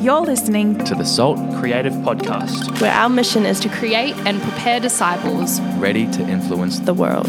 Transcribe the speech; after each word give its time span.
You're 0.00 0.22
listening 0.22 0.78
to 0.86 0.94
the 0.94 1.04
Salt 1.04 1.36
Creative 1.60 1.92
Podcast, 1.92 2.80
where 2.80 2.90
our 2.90 3.10
mission 3.10 3.44
is 3.44 3.60
to 3.60 3.68
create 3.68 4.14
and 4.26 4.40
prepare 4.40 4.80
disciples 4.80 5.60
ready 5.76 6.10
to 6.12 6.26
influence 6.26 6.78
the 6.78 6.94
world. 6.94 7.26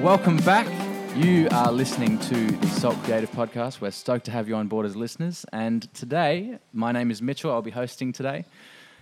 Welcome 0.00 0.38
back. 0.38 0.73
You 1.16 1.46
are 1.52 1.70
listening 1.70 2.18
to 2.18 2.34
the 2.34 2.66
Salt 2.66 2.96
Creative 3.04 3.30
Podcast. 3.30 3.80
We're 3.80 3.92
stoked 3.92 4.24
to 4.24 4.32
have 4.32 4.48
you 4.48 4.56
on 4.56 4.66
board 4.66 4.84
as 4.84 4.96
listeners. 4.96 5.46
And 5.52 5.92
today, 5.94 6.58
my 6.72 6.90
name 6.90 7.12
is 7.12 7.22
Mitchell. 7.22 7.52
I'll 7.52 7.62
be 7.62 7.70
hosting 7.70 8.12
today. 8.12 8.44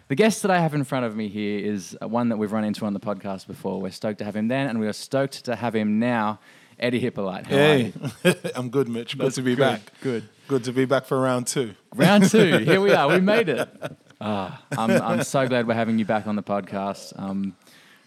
The 0.08 0.14
guest 0.14 0.42
that 0.42 0.50
I 0.50 0.58
have 0.60 0.74
in 0.74 0.84
front 0.84 1.06
of 1.06 1.16
me 1.16 1.28
here 1.28 1.58
is 1.58 1.96
one 2.02 2.28
that 2.28 2.36
we've 2.36 2.52
run 2.52 2.64
into 2.64 2.84
on 2.84 2.92
the 2.92 3.00
podcast 3.00 3.46
before. 3.46 3.80
We're 3.80 3.92
stoked 3.92 4.18
to 4.18 4.26
have 4.26 4.36
him 4.36 4.48
then, 4.48 4.68
and 4.68 4.78
we 4.78 4.86
are 4.88 4.92
stoked 4.92 5.46
to 5.46 5.56
have 5.56 5.74
him 5.74 5.98
now. 5.98 6.38
Eddie 6.78 7.00
Hypolite. 7.00 7.46
How 7.46 7.56
hey, 7.56 7.92
I'm 8.54 8.68
good, 8.68 8.88
Mitch. 8.88 9.16
Good 9.16 9.24
That's 9.26 9.36
to 9.36 9.42
be 9.42 9.54
good, 9.54 9.60
back. 9.60 9.92
good. 10.02 10.28
Good 10.48 10.64
to 10.64 10.72
be 10.72 10.84
back 10.84 11.06
for 11.06 11.18
round 11.18 11.46
two. 11.46 11.74
Round 11.94 12.28
two. 12.28 12.58
Here 12.64 12.80
we 12.80 12.92
are. 12.92 13.08
We 13.08 13.20
made 13.20 13.48
it. 13.48 13.68
Ah, 14.20 14.62
I'm, 14.76 14.90
I'm 14.90 15.22
so 15.22 15.46
glad 15.48 15.66
we're 15.66 15.74
having 15.74 15.98
you 15.98 16.04
back 16.04 16.26
on 16.26 16.36
the 16.36 16.42
podcast. 16.42 17.18
Um, 17.18 17.56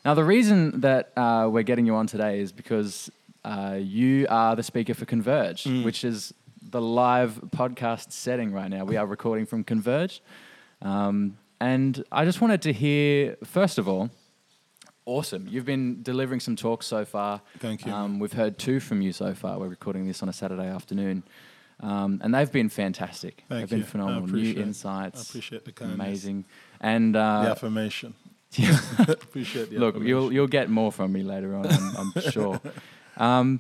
now, 0.04 0.14
the 0.14 0.24
reason 0.24 0.82
that 0.82 1.12
uh, 1.18 1.50
we're 1.52 1.64
getting 1.64 1.88
you 1.88 1.96
on 1.96 2.06
today 2.06 2.40
is 2.40 2.52
because 2.52 3.10
uh, 3.46 3.78
you 3.80 4.26
are 4.30 4.56
the 4.56 4.64
speaker 4.64 4.94
for 4.94 5.06
Converge, 5.06 5.64
Mm. 5.66 5.84
which 5.86 6.04
is 6.04 6.34
the 6.72 6.82
live 6.82 7.40
podcast 7.56 8.12
setting 8.12 8.52
right 8.52 8.70
now. 8.70 8.84
We 8.84 8.98
are 8.98 9.06
recording 9.06 9.46
from 9.46 9.64
Converge. 9.64 10.22
Um, 10.82 11.38
and 11.62 12.04
I 12.12 12.26
just 12.26 12.42
wanted 12.42 12.62
to 12.64 12.74
hear, 12.74 13.38
first 13.44 13.78
of 13.78 13.88
all, 13.88 14.10
awesome. 15.06 15.48
You've 15.48 15.66
been 15.66 16.02
delivering 16.02 16.40
some 16.40 16.56
talks 16.56 16.88
so 16.88 17.06
far. 17.06 17.42
Thank 17.60 17.86
you. 17.86 17.94
Um, 17.94 18.20
we've 18.20 18.34
heard 18.34 18.58
two 18.58 18.80
from 18.80 19.02
you 19.02 19.14
so 19.14 19.34
far. 19.34 19.60
We're 19.60 19.68
recording 19.70 20.08
this 20.08 20.22
on 20.24 20.30
a 20.30 20.34
Saturday 20.34 20.68
afternoon. 20.68 21.24
Um, 21.82 22.20
and 22.24 22.34
they've 22.34 22.52
been 22.52 22.70
fantastic. 22.70 23.44
Thank 23.48 23.62
they've 23.62 23.70
been 23.70 23.80
you. 23.80 23.86
Phenomenal. 23.86 24.28
New 24.28 24.60
insights. 24.60 25.20
I 25.20 25.24
appreciate 25.30 25.66
the 25.66 25.72
kindness. 25.72 26.00
Amazing. 26.00 26.46
And 26.82 27.16
the 27.16 27.20
uh, 27.20 27.52
affirmation. 27.52 28.16
appreciate 29.08 29.70
the 29.70 29.78
look, 29.78 29.96
affirmation. 29.96 30.08
you'll 30.08 30.32
you'll 30.34 30.48
get 30.48 30.70
more 30.70 30.92
from 30.92 31.12
me 31.12 31.22
later 31.24 31.54
on. 31.56 31.68
I'm, 31.68 32.12
I'm 32.16 32.22
sure. 32.32 32.60
Um, 33.18 33.60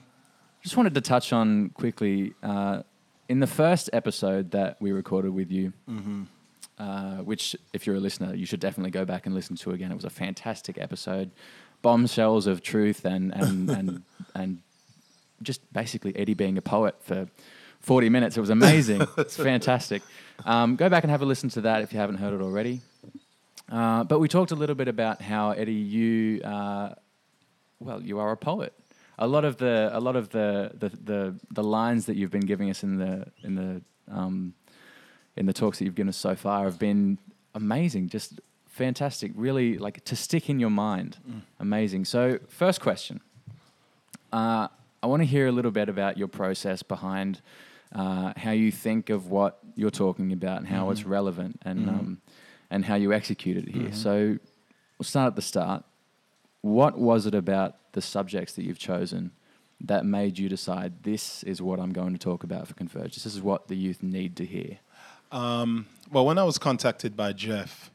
just 0.64 0.78
wanted 0.78 0.96
to 0.96 1.02
touch 1.02 1.32
on 1.34 1.70
quickly 1.70 2.34
uh, 2.44 2.82
in 3.30 3.40
the 3.40 3.48
first 3.48 3.90
episode 3.94 4.52
that 4.52 4.78
we 4.82 4.92
recorded 4.92 5.34
with 5.34 5.52
you, 5.52 5.74
Mm-hmm. 5.90 6.24
uh, 6.80 7.18
which 7.24 7.56
if 7.74 7.86
you're 7.86 7.96
a 7.96 8.00
listener, 8.00 8.34
you 8.34 8.46
should 8.46 8.60
definitely 8.60 8.92
go 8.92 9.06
back 9.06 9.26
and 9.26 9.36
listen 9.36 9.56
to 9.58 9.72
again. 9.72 9.92
It 9.92 9.96
was 9.96 10.06
a 10.06 10.10
fantastic 10.10 10.78
episode, 10.80 11.32
bombshells 11.82 12.48
of 12.48 12.62
truth 12.64 13.06
and 13.06 13.34
and 13.34 13.70
and 13.78 14.04
and 14.34 14.58
just 15.42 15.62
basically 15.74 16.16
Eddie 16.16 16.34
being 16.34 16.58
a 16.58 16.62
poet 16.62 16.96
for 17.02 17.28
40 17.82 18.10
minutes. 18.10 18.38
It 18.38 18.42
was 18.42 18.50
amazing. 18.50 19.02
it's 19.18 19.38
fantastic. 19.38 20.02
Um, 20.46 20.76
go 20.76 20.90
back 20.90 21.04
and 21.04 21.12
have 21.12 21.22
a 21.22 21.26
listen 21.26 21.50
to 21.50 21.62
that 21.62 21.82
if 21.84 21.94
you 21.94 22.00
haven't 22.00 22.16
heard 22.18 22.34
it 22.34 22.42
already. 22.42 22.82
Uh, 23.72 24.04
but 24.04 24.20
we 24.20 24.28
talked 24.28 24.52
a 24.52 24.56
little 24.56 24.76
bit 24.76 24.88
about 24.88 25.22
how 25.22 25.52
Eddie, 25.52 25.74
you, 25.74 26.42
uh, 26.44 26.94
well, 27.80 28.02
you 28.02 28.20
are 28.20 28.32
a 28.32 28.38
poet. 28.38 28.74
A 29.18 29.28
lot 29.28 29.46
of 29.46 29.58
the, 29.58 29.90
a 29.94 30.00
lot 30.00 30.16
of 30.16 30.30
the, 30.30 30.72
the, 30.78 30.90
the, 30.90 31.36
the 31.52 31.64
lines 31.64 32.06
that 32.06 32.16
you've 32.16 32.32
been 32.32 32.46
giving 32.46 32.70
us 32.70 32.84
in 32.84 32.98
the, 32.98 33.28
in 33.44 33.56
the, 33.56 33.82
um, 34.14 34.54
in 35.36 35.46
the 35.46 35.54
talks 35.54 35.80
that 35.80 35.86
you've 35.86 35.96
given 35.96 36.10
us 36.10 36.18
so 36.18 36.36
far 36.36 36.66
have 36.66 36.80
been 36.80 37.18
amazing, 37.54 38.10
just 38.10 38.40
fantastic. 38.68 39.32
Really, 39.36 39.78
like 39.78 40.04
to 40.06 40.16
stick 40.16 40.50
in 40.50 40.60
your 40.60 40.70
mind. 40.70 41.18
Amazing. 41.60 42.06
So, 42.06 42.40
first 42.50 42.82
question. 42.82 43.22
Uh, 44.32 44.68
I 45.02 45.08
want 45.08 45.22
to 45.22 45.26
hear 45.26 45.48
a 45.48 45.52
little 45.52 45.72
bit 45.72 45.88
about 45.88 46.18
your 46.18 46.28
process 46.28 46.84
behind 46.84 47.42
uh, 47.94 48.34
how 48.36 48.52
you 48.52 48.72
think 48.72 49.10
of 49.10 49.30
what 49.30 49.60
you're 49.76 49.92
talking 49.92 50.34
about 50.34 50.58
and 50.58 50.68
how 50.68 50.90
it's 50.90 51.06
relevant 51.06 51.62
and 51.64 51.88
um, 51.90 52.22
and 52.70 52.84
how 52.86 52.96
you 52.96 53.14
execute 53.14 53.58
it 53.58 53.70
here. 53.70 53.94
So 53.94 54.38
we'll 54.98 55.06
start 55.06 55.28
at 55.28 55.36
the 55.36 55.42
start. 55.42 55.86
What 56.66 56.98
was 56.98 57.28
it 57.28 57.36
about 57.36 57.76
the 57.92 58.02
subjects 58.02 58.54
that 58.54 58.64
you've 58.64 58.80
chosen 58.80 59.34
that 59.80 60.04
made 60.04 60.40
you 60.40 60.50
decide 60.50 61.04
this 61.04 61.44
is 61.44 61.62
what 61.62 61.80
I'm 61.80 61.94
going 61.94 62.14
to 62.14 62.18
talk 62.18 62.44
about 62.44 62.68
for 62.68 62.74
Converge? 62.74 63.14
This 63.14 63.28
is 63.28 63.40
what 63.40 63.68
the 63.68 63.76
youth 63.76 64.02
need 64.02 64.36
to 64.38 64.46
hear. 64.48 64.80
Um, 65.32 65.86
well, 66.12 66.26
when 66.26 66.40
I 66.40 66.44
was 66.44 66.58
contacted 66.58 67.16
by 67.16 67.34
Jeff, 67.34 67.92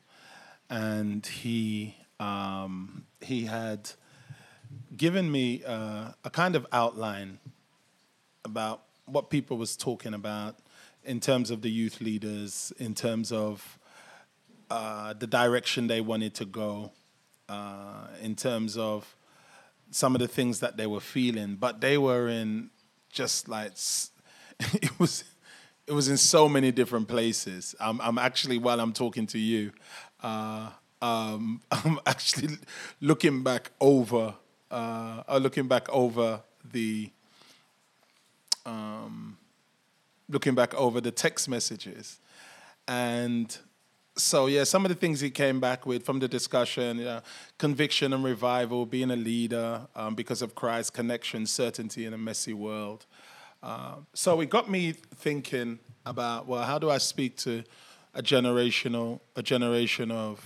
and 0.71 1.27
he 1.27 1.97
um, 2.21 3.07
he 3.21 3.47
had 3.47 3.91
given 4.97 5.33
me 5.33 5.65
uh, 5.67 6.13
a 6.23 6.31
kind 6.31 6.55
of 6.55 6.65
outline 6.71 7.41
about 8.45 8.83
what 9.05 9.31
people 9.31 9.57
was 9.59 9.77
talking 9.77 10.15
about 10.15 10.55
in 11.05 11.19
terms 11.19 11.51
of 11.51 11.63
the 11.63 11.71
youth 11.71 12.01
leaders, 12.01 12.73
in 12.79 12.95
terms 12.95 13.33
of 13.33 13.81
uh, 14.71 15.13
the 15.15 15.27
direction 15.27 15.89
they 15.89 16.01
wanted 16.01 16.35
to 16.35 16.45
go, 16.45 16.93
uh, 17.51 18.07
in 18.23 18.37
terms 18.37 18.77
of 18.77 19.17
some 19.91 20.15
of 20.15 20.21
the 20.21 20.29
things 20.29 20.61
that 20.61 20.77
they 20.77 20.87
were 20.87 21.01
feeling, 21.01 21.57
but 21.57 21.81
they 21.81 21.99
were 21.99 22.29
in 22.29 22.71
just 23.11 23.49
like 23.49 23.73
it 24.61 25.01
was 25.01 25.25
it 25.87 25.93
was 25.93 26.09
in 26.09 26.17
so 26.17 26.49
many 26.49 26.71
different 26.71 27.09
places. 27.09 27.75
I'm, 27.81 28.01
I'm 28.01 28.19
actually 28.19 28.59
while 28.59 28.79
I'm 28.79 28.93
talking 28.93 29.27
to 29.27 29.39
you, 29.39 29.73
uh, 30.23 30.71
um, 31.03 31.61
I'm 31.73 31.99
actually 32.07 32.57
looking 33.01 33.43
back 33.43 33.73
over 33.81 34.35
uh, 34.71 35.25
uh, 35.29 35.39
looking 35.39 35.67
back 35.67 35.89
over 35.89 36.43
the 36.73 37.11
um, 38.65 39.37
looking 40.29 40.55
back 40.55 40.73
over 40.75 41.01
the 41.01 41.11
text 41.11 41.49
messages 41.49 42.21
and 42.87 43.59
so 44.21 44.47
yeah, 44.47 44.65
some 44.65 44.85
of 44.85 44.89
the 44.89 44.95
things 44.95 45.21
he 45.21 45.31
came 45.31 45.61
back 45.61 45.87
with 45.87 46.05
from 46.05 46.19
the 46.19 46.29
discussion, 46.29 46.99
know, 46.99 47.21
conviction 47.59 48.13
and 48.13 48.23
revival, 48.25 48.87
being 48.87 49.11
a 49.11 49.17
leader 49.17 49.87
um, 49.95 50.15
because 50.15 50.43
of 50.43 50.55
Christ's 50.55 50.91
connection, 50.91 51.47
certainty 51.47 52.05
in 52.07 52.15
a 52.15 52.19
messy 52.19 52.53
world. 52.53 53.07
Uh, 53.63 53.97
so 54.15 54.41
it 54.41 54.51
got 54.51 54.71
me 54.71 54.93
thinking 54.93 55.79
about 56.07 56.47
well, 56.47 56.63
how 56.63 56.79
do 56.79 56.91
I 56.91 56.99
speak 56.99 57.37
to 57.39 57.63
a 58.15 58.23
generational, 58.23 59.21
a 59.37 59.43
generation 59.43 60.11
of, 60.11 60.45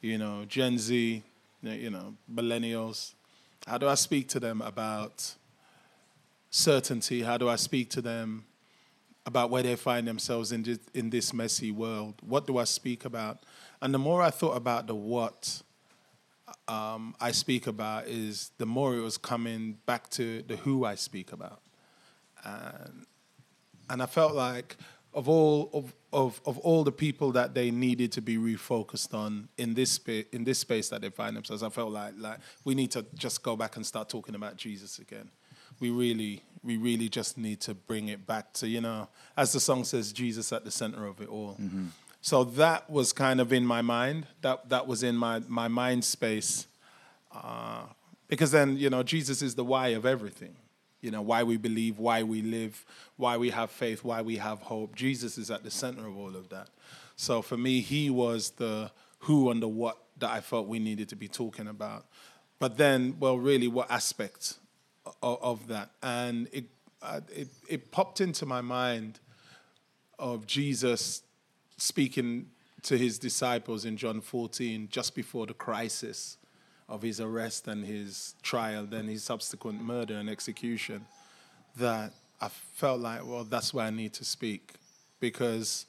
you 0.00 0.18
know, 0.18 0.44
Gen 0.46 0.78
Z, 0.78 1.22
you 1.62 1.90
know, 1.90 2.14
millennials. 2.32 3.14
How 3.66 3.78
do 3.78 3.88
I 3.88 3.94
speak 3.94 4.28
to 4.30 4.40
them 4.40 4.62
about 4.62 5.34
certainty? 6.50 7.22
How 7.22 7.36
do 7.36 7.48
I 7.48 7.56
speak 7.56 7.90
to 7.90 8.00
them 8.00 8.44
about 9.28 9.50
where 9.50 9.62
they 9.62 9.76
find 9.76 10.08
themselves 10.08 10.52
in 10.52 10.62
this, 10.62 10.78
in 10.94 11.10
this 11.10 11.34
messy 11.34 11.70
world. 11.70 12.14
What 12.22 12.46
do 12.46 12.56
I 12.56 12.64
speak 12.64 13.04
about? 13.04 13.40
And 13.82 13.92
the 13.92 13.98
more 13.98 14.22
I 14.22 14.30
thought 14.30 14.56
about 14.56 14.86
the 14.86 14.94
what 14.94 15.62
um, 16.66 17.14
I 17.20 17.30
speak 17.32 17.66
about, 17.66 18.08
is 18.08 18.52
the 18.56 18.64
more 18.64 18.96
it 18.96 19.00
was 19.00 19.18
coming 19.18 19.76
back 19.84 20.08
to 20.10 20.42
the 20.42 20.56
who 20.56 20.86
I 20.86 20.94
speak 20.94 21.32
about. 21.32 21.60
And, 22.42 23.04
and 23.90 24.02
I 24.02 24.06
felt 24.06 24.34
like 24.34 24.78
of 25.12 25.28
all 25.28 25.68
of, 25.74 25.94
of, 26.10 26.40
of 26.46 26.56
all 26.60 26.82
the 26.82 26.92
people 26.92 27.30
that 27.32 27.52
they 27.54 27.70
needed 27.70 28.12
to 28.12 28.22
be 28.22 28.38
refocused 28.38 29.12
on 29.12 29.50
in 29.58 29.74
this 29.74 29.90
spa- 29.92 30.28
in 30.32 30.44
this 30.44 30.58
space 30.58 30.88
that 30.88 31.02
they 31.02 31.10
find 31.10 31.36
themselves, 31.36 31.62
I 31.62 31.68
felt 31.68 31.92
like 31.92 32.14
like 32.16 32.38
we 32.64 32.74
need 32.74 32.92
to 32.92 33.04
just 33.14 33.42
go 33.42 33.56
back 33.56 33.76
and 33.76 33.84
start 33.84 34.08
talking 34.08 34.34
about 34.34 34.56
Jesus 34.56 34.98
again 34.98 35.30
we 35.80 35.90
really 35.90 36.42
we 36.62 36.76
really 36.76 37.08
just 37.08 37.38
need 37.38 37.60
to 37.60 37.74
bring 37.74 38.08
it 38.08 38.26
back 38.26 38.52
to 38.54 38.68
you 38.68 38.80
know 38.80 39.08
as 39.36 39.52
the 39.52 39.60
song 39.60 39.84
says 39.84 40.12
jesus 40.12 40.52
at 40.52 40.64
the 40.64 40.70
center 40.70 41.06
of 41.06 41.20
it 41.20 41.28
all. 41.28 41.56
So 42.20 42.44
that 42.44 42.90
was 42.90 43.12
kind 43.12 43.40
of 43.40 43.52
in 43.52 43.64
my 43.64 43.80
mind. 43.80 44.26
That 44.42 44.68
that 44.70 44.86
was 44.86 45.02
in 45.02 45.16
my 45.16 45.40
my 45.46 45.68
mind 45.68 46.04
space 46.04 46.66
uh, 47.32 47.82
because 48.28 48.50
then 48.50 48.76
you 48.76 48.90
know 48.90 49.02
jesus 49.02 49.40
is 49.42 49.54
the 49.54 49.64
why 49.64 49.88
of 49.88 50.04
everything. 50.04 50.56
You 51.00 51.12
know 51.12 51.22
why 51.22 51.44
we 51.44 51.56
believe 51.56 51.98
why 51.98 52.24
we 52.24 52.42
live 52.42 52.84
why 53.16 53.36
we 53.36 53.50
have 53.50 53.70
faith 53.70 54.02
why 54.02 54.22
we 54.22 54.36
have 54.38 54.58
hope. 54.60 54.96
Jesus 54.96 55.38
is 55.38 55.50
at 55.50 55.62
the 55.62 55.70
center 55.70 56.06
of 56.06 56.16
all 56.18 56.34
of 56.34 56.48
that. 56.48 56.68
So 57.14 57.40
for 57.40 57.56
me 57.56 57.80
he 57.80 58.10
was 58.10 58.50
the 58.50 58.90
who 59.20 59.50
and 59.50 59.62
the 59.62 59.68
what 59.68 59.98
that 60.18 60.30
i 60.30 60.40
felt 60.40 60.66
we 60.66 60.80
needed 60.80 61.08
to 61.10 61.16
be 61.16 61.28
talking 61.28 61.68
about. 61.68 62.06
But 62.58 62.76
then 62.78 63.16
well 63.20 63.38
really 63.38 63.68
what 63.68 63.88
aspect 63.90 64.54
of, 65.22 65.38
of 65.42 65.68
that, 65.68 65.90
and 66.02 66.48
it, 66.52 66.64
uh, 67.02 67.20
it 67.34 67.48
it 67.68 67.90
popped 67.90 68.20
into 68.20 68.46
my 68.46 68.60
mind 68.60 69.20
of 70.18 70.46
Jesus 70.46 71.22
speaking 71.76 72.46
to 72.82 72.96
his 72.96 73.18
disciples 73.18 73.84
in 73.84 73.96
John 73.96 74.20
14, 74.20 74.88
just 74.90 75.14
before 75.14 75.46
the 75.46 75.54
crisis 75.54 76.36
of 76.88 77.02
his 77.02 77.20
arrest 77.20 77.68
and 77.68 77.84
his 77.84 78.34
trial, 78.42 78.86
then 78.86 79.06
his 79.06 79.22
subsequent 79.22 79.82
murder 79.82 80.14
and 80.14 80.28
execution. 80.28 81.04
That 81.76 82.12
I 82.40 82.48
felt 82.48 83.00
like, 83.00 83.26
well, 83.26 83.44
that's 83.44 83.74
where 83.74 83.86
I 83.86 83.90
need 83.90 84.12
to 84.14 84.24
speak 84.24 84.74
because 85.20 85.86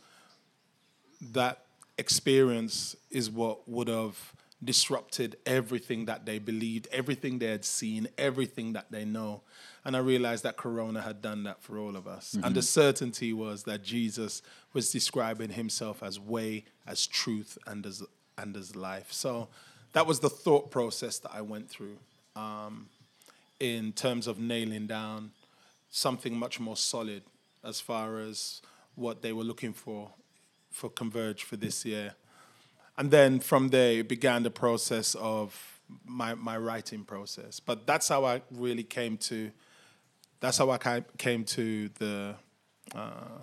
that 1.31 1.65
experience 1.97 2.95
is 3.11 3.29
what 3.29 3.67
would 3.67 3.87
have 3.87 4.17
disrupted 4.63 5.37
everything 5.45 6.05
that 6.05 6.25
they 6.25 6.37
believed, 6.37 6.87
everything 6.91 7.39
they 7.39 7.47
had 7.47 7.63
seen, 7.63 8.07
everything 8.17 8.73
that 8.73 8.91
they 8.91 9.05
know. 9.05 9.41
And 9.85 9.95
I 9.95 9.99
realized 9.99 10.43
that 10.43 10.57
Corona 10.57 11.01
had 11.01 11.21
done 11.21 11.43
that 11.43 11.61
for 11.61 11.77
all 11.77 11.95
of 11.95 12.07
us. 12.07 12.37
And 12.43 12.53
the 12.53 12.61
certainty 12.61 13.31
was 13.31 13.63
that 13.63 13.83
Jesus 13.83 14.41
was 14.73 14.91
describing 14.91 15.51
himself 15.51 16.03
as 16.03 16.19
way, 16.19 16.65
as 16.85 17.07
truth, 17.07 17.57
and 17.65 17.85
as 17.85 18.03
and 18.37 18.55
as 18.55 18.75
life. 18.75 19.11
So 19.11 19.47
that 19.93 20.05
was 20.07 20.19
the 20.19 20.29
thought 20.29 20.71
process 20.71 21.19
that 21.19 21.31
I 21.33 21.41
went 21.41 21.69
through 21.69 21.97
um, 22.35 22.87
in 23.59 23.91
terms 23.91 24.27
of 24.27 24.39
nailing 24.39 24.87
down 24.87 25.31
something 25.89 26.37
much 26.37 26.59
more 26.59 26.77
solid 26.77 27.23
as 27.63 27.81
far 27.81 28.19
as 28.19 28.61
what 28.95 29.21
they 29.21 29.33
were 29.33 29.43
looking 29.43 29.73
for 29.73 30.11
for 30.71 30.89
Converge 30.89 31.43
for 31.43 31.57
this 31.57 31.85
year. 31.85 32.13
And 32.99 33.09
then 33.11 33.39
from 33.39 33.69
there, 33.69 33.93
it 33.93 34.09
began 34.09 34.43
the 34.43 34.51
process 34.51 35.15
of 35.15 35.79
my, 36.05 36.35
my 36.35 36.57
writing 36.57 37.05
process. 37.05 37.61
But 37.61 37.87
that's 37.87 38.09
how 38.09 38.25
I 38.25 38.41
really 38.51 38.83
came 38.83 39.17
to, 39.17 39.51
that's 40.41 40.57
how 40.57 40.69
I 40.69 41.03
came 41.17 41.45
to 41.45 41.89
the, 41.97 42.35
uh, 42.93 43.39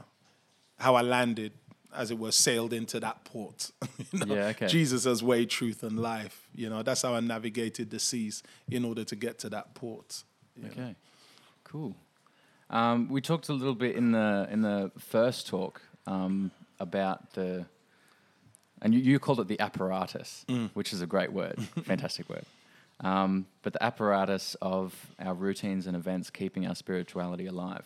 how 0.79 0.95
I 0.95 1.01
landed, 1.01 1.53
as 1.95 2.11
it 2.11 2.19
were, 2.19 2.33
sailed 2.33 2.75
into 2.75 3.01
that 3.01 3.25
port. 3.25 3.71
you 4.13 4.27
know? 4.27 4.35
Yeah, 4.35 4.49
okay. 4.49 4.67
Jesus 4.67 5.07
as 5.07 5.23
way, 5.23 5.47
truth, 5.47 5.83
and 5.83 5.99
life. 5.99 6.49
You 6.55 6.69
know, 6.69 6.83
that's 6.83 7.01
how 7.01 7.15
I 7.15 7.21
navigated 7.21 7.91
the 7.91 7.99
seas 7.99 8.43
in 8.71 8.85
order 8.85 9.05
to 9.05 9.17
get 9.17 9.39
to 9.39 9.49
that 9.49 9.75
port. 9.75 10.23
you 10.55 10.65
know. 10.65 10.69
Okay, 10.69 10.95
cool. 11.65 11.97
Um, 12.69 13.09
we 13.09 13.23
talked 13.23 13.49
a 13.49 13.55
little 13.55 13.75
bit 13.75 13.97
in 13.97 14.13
the 14.13 14.49
in 14.51 14.61
the 14.61 14.91
first 14.99 15.47
talk 15.47 15.81
um, 16.07 16.51
about 16.79 17.33
the, 17.33 17.65
and 18.83 18.95
you, 18.95 19.01
you 19.01 19.19
called 19.19 19.41
it 19.41 19.49
the 19.49 19.59
apparatus, 19.61 20.45
which 20.75 20.93
is 20.93 21.01
a 21.01 21.07
great 21.07 21.33
word, 21.33 21.59
fantastic 21.85 22.29
word. 22.29 22.45
Um, 23.01 23.47
but 23.63 23.73
the 23.75 23.83
apparatus 23.83 24.57
of 24.63 24.95
our 25.19 25.35
routines 25.35 25.87
and 25.87 25.95
events 25.97 26.31
keeping 26.31 26.67
our 26.67 26.75
spirituality 26.75 27.47
alive. 27.47 27.85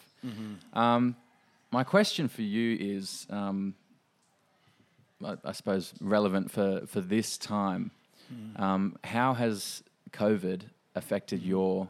Um, 0.73 1.17
my 1.73 1.85
question 1.85 2.29
for 2.29 2.43
you 2.43 2.77
is, 2.79 3.27
um, 3.31 3.75
I, 5.25 5.35
I 5.45 5.53
suppose, 5.53 5.95
relevant 6.01 6.51
for, 6.51 6.83
for 6.87 7.01
this 7.01 7.37
time. 7.39 7.91
Um, 8.57 8.97
how 9.03 9.35
has 9.35 9.83
COVID 10.13 10.63
affected 10.95 11.43
your 11.43 11.89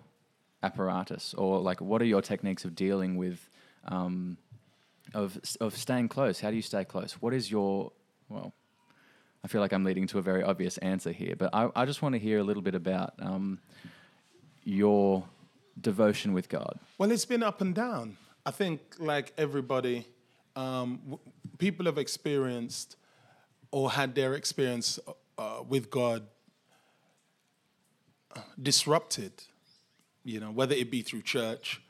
apparatus, 0.63 1.35
or 1.35 1.61
like, 1.61 1.81
what 1.83 2.01
are 2.01 2.07
your 2.07 2.23
techniques 2.23 2.65
of 2.65 2.75
dealing 2.75 3.17
with, 3.17 3.49
um, 3.89 4.37
of 5.15 5.39
of 5.61 5.77
staying 5.77 6.09
close? 6.09 6.41
How 6.41 6.51
do 6.51 6.57
you 6.57 6.63
stay 6.63 6.85
close? 6.85 7.13
What 7.21 7.35
is 7.35 7.51
your 7.51 7.93
well? 8.31 8.53
I 9.43 9.49
feel 9.49 9.61
like 9.61 9.73
I'm 9.73 9.85
leading 9.85 10.07
to 10.09 10.19
a 10.19 10.23
very 10.23 10.43
obvious 10.43 10.77
answer 10.79 11.13
here, 11.13 11.35
but 11.37 11.51
I, 11.55 11.71
I 11.75 11.87
just 11.87 12.03
want 12.03 12.15
to 12.15 12.19
hear 12.19 12.39
a 12.39 12.43
little 12.45 12.63
bit 12.63 12.75
about 12.75 13.15
um, 13.19 13.59
your 14.65 15.25
devotion 15.81 16.35
with 16.35 16.49
God. 16.49 16.79
Well, 16.99 17.11
it's 17.11 17.25
been 17.25 17.43
up 17.43 17.61
and 17.61 17.75
down. 17.75 18.17
I 18.45 18.51
think, 18.51 18.81
like 18.99 19.33
everybody, 19.39 20.07
um, 20.57 21.01
w- 21.05 21.19
people 21.59 21.87
have 21.87 21.99
experienced 21.99 22.97
or 23.71 23.91
had 23.91 24.15
their 24.15 24.35
experience 24.35 24.99
uh, 25.39 25.63
with 25.67 25.91
God 25.91 26.27
disrupted. 28.61 29.33
You 30.23 30.41
know, 30.41 30.51
whether 30.51 30.75
it 30.75 30.91
be 30.91 31.01
through 31.03 31.23
church, 31.23 31.81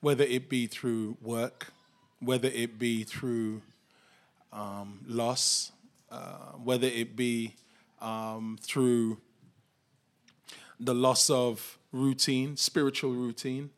whether 0.00 0.24
it 0.24 0.50
be 0.50 0.66
through 0.66 1.16
work, 1.22 1.68
whether 2.20 2.48
it 2.48 2.78
be 2.78 3.04
through 3.04 3.62
um, 4.52 5.00
loss, 5.06 5.72
uh, 6.14 6.52
whether 6.62 6.86
it 6.86 7.16
be 7.16 7.56
um, 8.00 8.56
through 8.62 9.18
the 10.78 10.94
loss 10.94 11.28
of 11.28 11.76
routine, 11.90 12.56
spiritual 12.56 13.12
routine, 13.12 13.70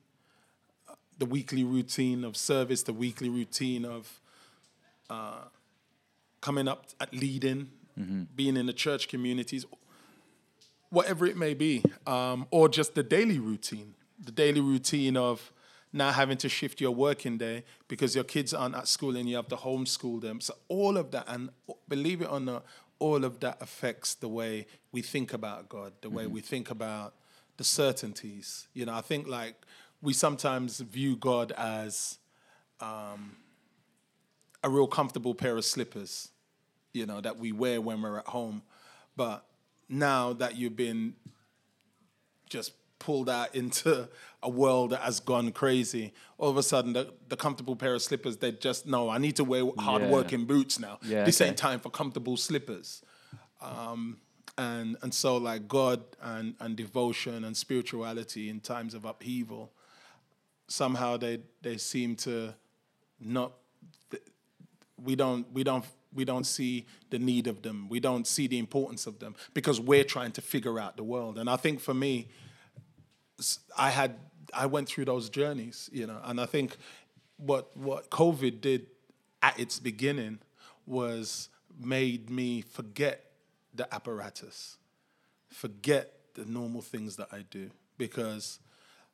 the 1.16 1.24
weekly 1.24 1.64
routine 1.64 2.24
of 2.24 2.36
service, 2.36 2.82
the 2.82 2.92
weekly 2.92 3.30
routine 3.30 3.86
of 3.86 4.20
uh, 5.08 5.44
coming 6.42 6.68
up 6.68 6.84
at 7.00 7.14
leading, 7.14 7.70
being 8.36 8.58
in 8.58 8.66
the 8.66 8.72
church 8.74 9.08
communities, 9.08 9.64
whatever 10.90 11.24
it 11.24 11.38
may 11.38 11.54
be, 11.54 11.82
um, 12.06 12.46
or 12.50 12.68
just 12.68 12.94
the 12.94 13.02
daily 13.02 13.38
routine, 13.38 13.94
the 14.22 14.32
daily 14.32 14.60
routine 14.60 15.16
of 15.16 15.52
now 15.96 16.12
having 16.12 16.36
to 16.38 16.48
shift 16.48 16.80
your 16.80 16.92
working 16.92 17.38
day 17.38 17.64
because 17.88 18.14
your 18.14 18.24
kids 18.24 18.52
aren't 18.52 18.74
at 18.74 18.86
school 18.86 19.16
and 19.16 19.28
you 19.28 19.36
have 19.36 19.48
to 19.48 19.56
homeschool 19.56 20.20
them. 20.20 20.40
So 20.40 20.54
all 20.68 20.96
of 20.96 21.10
that, 21.12 21.24
and 21.26 21.50
believe 21.88 22.20
it 22.20 22.30
or 22.30 22.38
not, 22.38 22.64
all 22.98 23.24
of 23.24 23.40
that 23.40 23.60
affects 23.60 24.14
the 24.14 24.28
way 24.28 24.66
we 24.92 25.02
think 25.02 25.32
about 25.32 25.68
God, 25.68 25.92
the 26.02 26.10
way 26.10 26.26
we 26.26 26.40
think 26.40 26.70
about 26.70 27.14
the 27.56 27.64
certainties. 27.64 28.68
You 28.74 28.86
know, 28.86 28.94
I 28.94 29.00
think 29.00 29.26
like 29.26 29.54
we 30.02 30.12
sometimes 30.12 30.80
view 30.80 31.16
God 31.16 31.52
as 31.52 32.18
um, 32.80 33.36
a 34.62 34.68
real 34.68 34.86
comfortable 34.86 35.34
pair 35.34 35.56
of 35.56 35.64
slippers, 35.64 36.28
you 36.92 37.06
know, 37.06 37.20
that 37.20 37.38
we 37.38 37.52
wear 37.52 37.80
when 37.80 38.02
we're 38.02 38.18
at 38.18 38.28
home. 38.28 38.62
But 39.16 39.44
now 39.88 40.32
that 40.34 40.56
you've 40.56 40.76
been 40.76 41.14
just 42.48 42.72
pulled 42.98 43.28
out 43.28 43.54
into 43.54 44.08
a 44.42 44.48
world 44.48 44.90
that 44.90 45.00
has 45.00 45.20
gone 45.20 45.52
crazy, 45.52 46.12
all 46.38 46.50
of 46.50 46.56
a 46.56 46.62
sudden 46.62 46.92
the, 46.92 47.12
the 47.28 47.36
comfortable 47.36 47.76
pair 47.76 47.94
of 47.94 48.02
slippers, 48.02 48.36
they 48.38 48.52
just 48.52 48.86
no, 48.86 49.08
I 49.08 49.18
need 49.18 49.36
to 49.36 49.44
wear 49.44 49.64
hard 49.78 50.02
Yeah. 50.02 50.10
working 50.10 50.44
boots 50.44 50.78
now. 50.78 50.98
Yeah, 51.02 51.24
this 51.24 51.40
okay. 51.40 51.48
ain't 51.48 51.58
time 51.58 51.80
for 51.80 51.90
comfortable 51.90 52.36
slippers. 52.36 53.02
Um, 53.60 54.18
and 54.58 54.96
and 55.02 55.12
so 55.12 55.36
like 55.36 55.68
God 55.68 56.02
and, 56.22 56.54
and 56.60 56.76
devotion 56.76 57.44
and 57.44 57.56
spirituality 57.56 58.48
in 58.48 58.60
times 58.60 58.94
of 58.94 59.04
upheaval, 59.04 59.72
somehow 60.68 61.16
they 61.16 61.40
they 61.62 61.76
seem 61.76 62.16
to 62.16 62.54
not 63.20 63.52
we 65.02 65.14
don't 65.16 65.50
we 65.52 65.62
don't 65.64 65.84
we 66.14 66.24
don't 66.24 66.44
see 66.46 66.86
the 67.10 67.18
need 67.18 67.46
of 67.46 67.62
them 67.62 67.88
we 67.88 68.00
don't 68.00 68.26
see 68.26 68.46
the 68.46 68.58
importance 68.58 69.06
of 69.06 69.18
them 69.18 69.34
because 69.52 69.78
we're 69.80 70.04
trying 70.04 70.32
to 70.32 70.40
figure 70.40 70.78
out 70.80 70.96
the 70.96 71.02
world 71.04 71.38
and 71.38 71.50
i 71.50 71.56
think 71.56 71.80
for 71.80 71.92
me 71.94 72.28
i 73.76 73.90
had 73.90 74.16
i 74.54 74.66
went 74.66 74.88
through 74.88 75.04
those 75.04 75.28
journeys 75.28 75.90
you 75.92 76.06
know 76.06 76.18
and 76.24 76.40
i 76.40 76.46
think 76.46 76.76
what 77.36 77.76
what 77.76 78.10
covid 78.10 78.60
did 78.60 78.86
at 79.42 79.58
its 79.58 79.78
beginning 79.78 80.38
was 80.86 81.48
made 81.78 82.30
me 82.30 82.60
forget 82.60 83.24
the 83.74 83.92
apparatus 83.94 84.78
forget 85.56 86.12
the 86.34 86.44
normal 86.44 86.82
things 86.82 87.16
that 87.16 87.28
I 87.32 87.44
do 87.50 87.70
because 87.98 88.60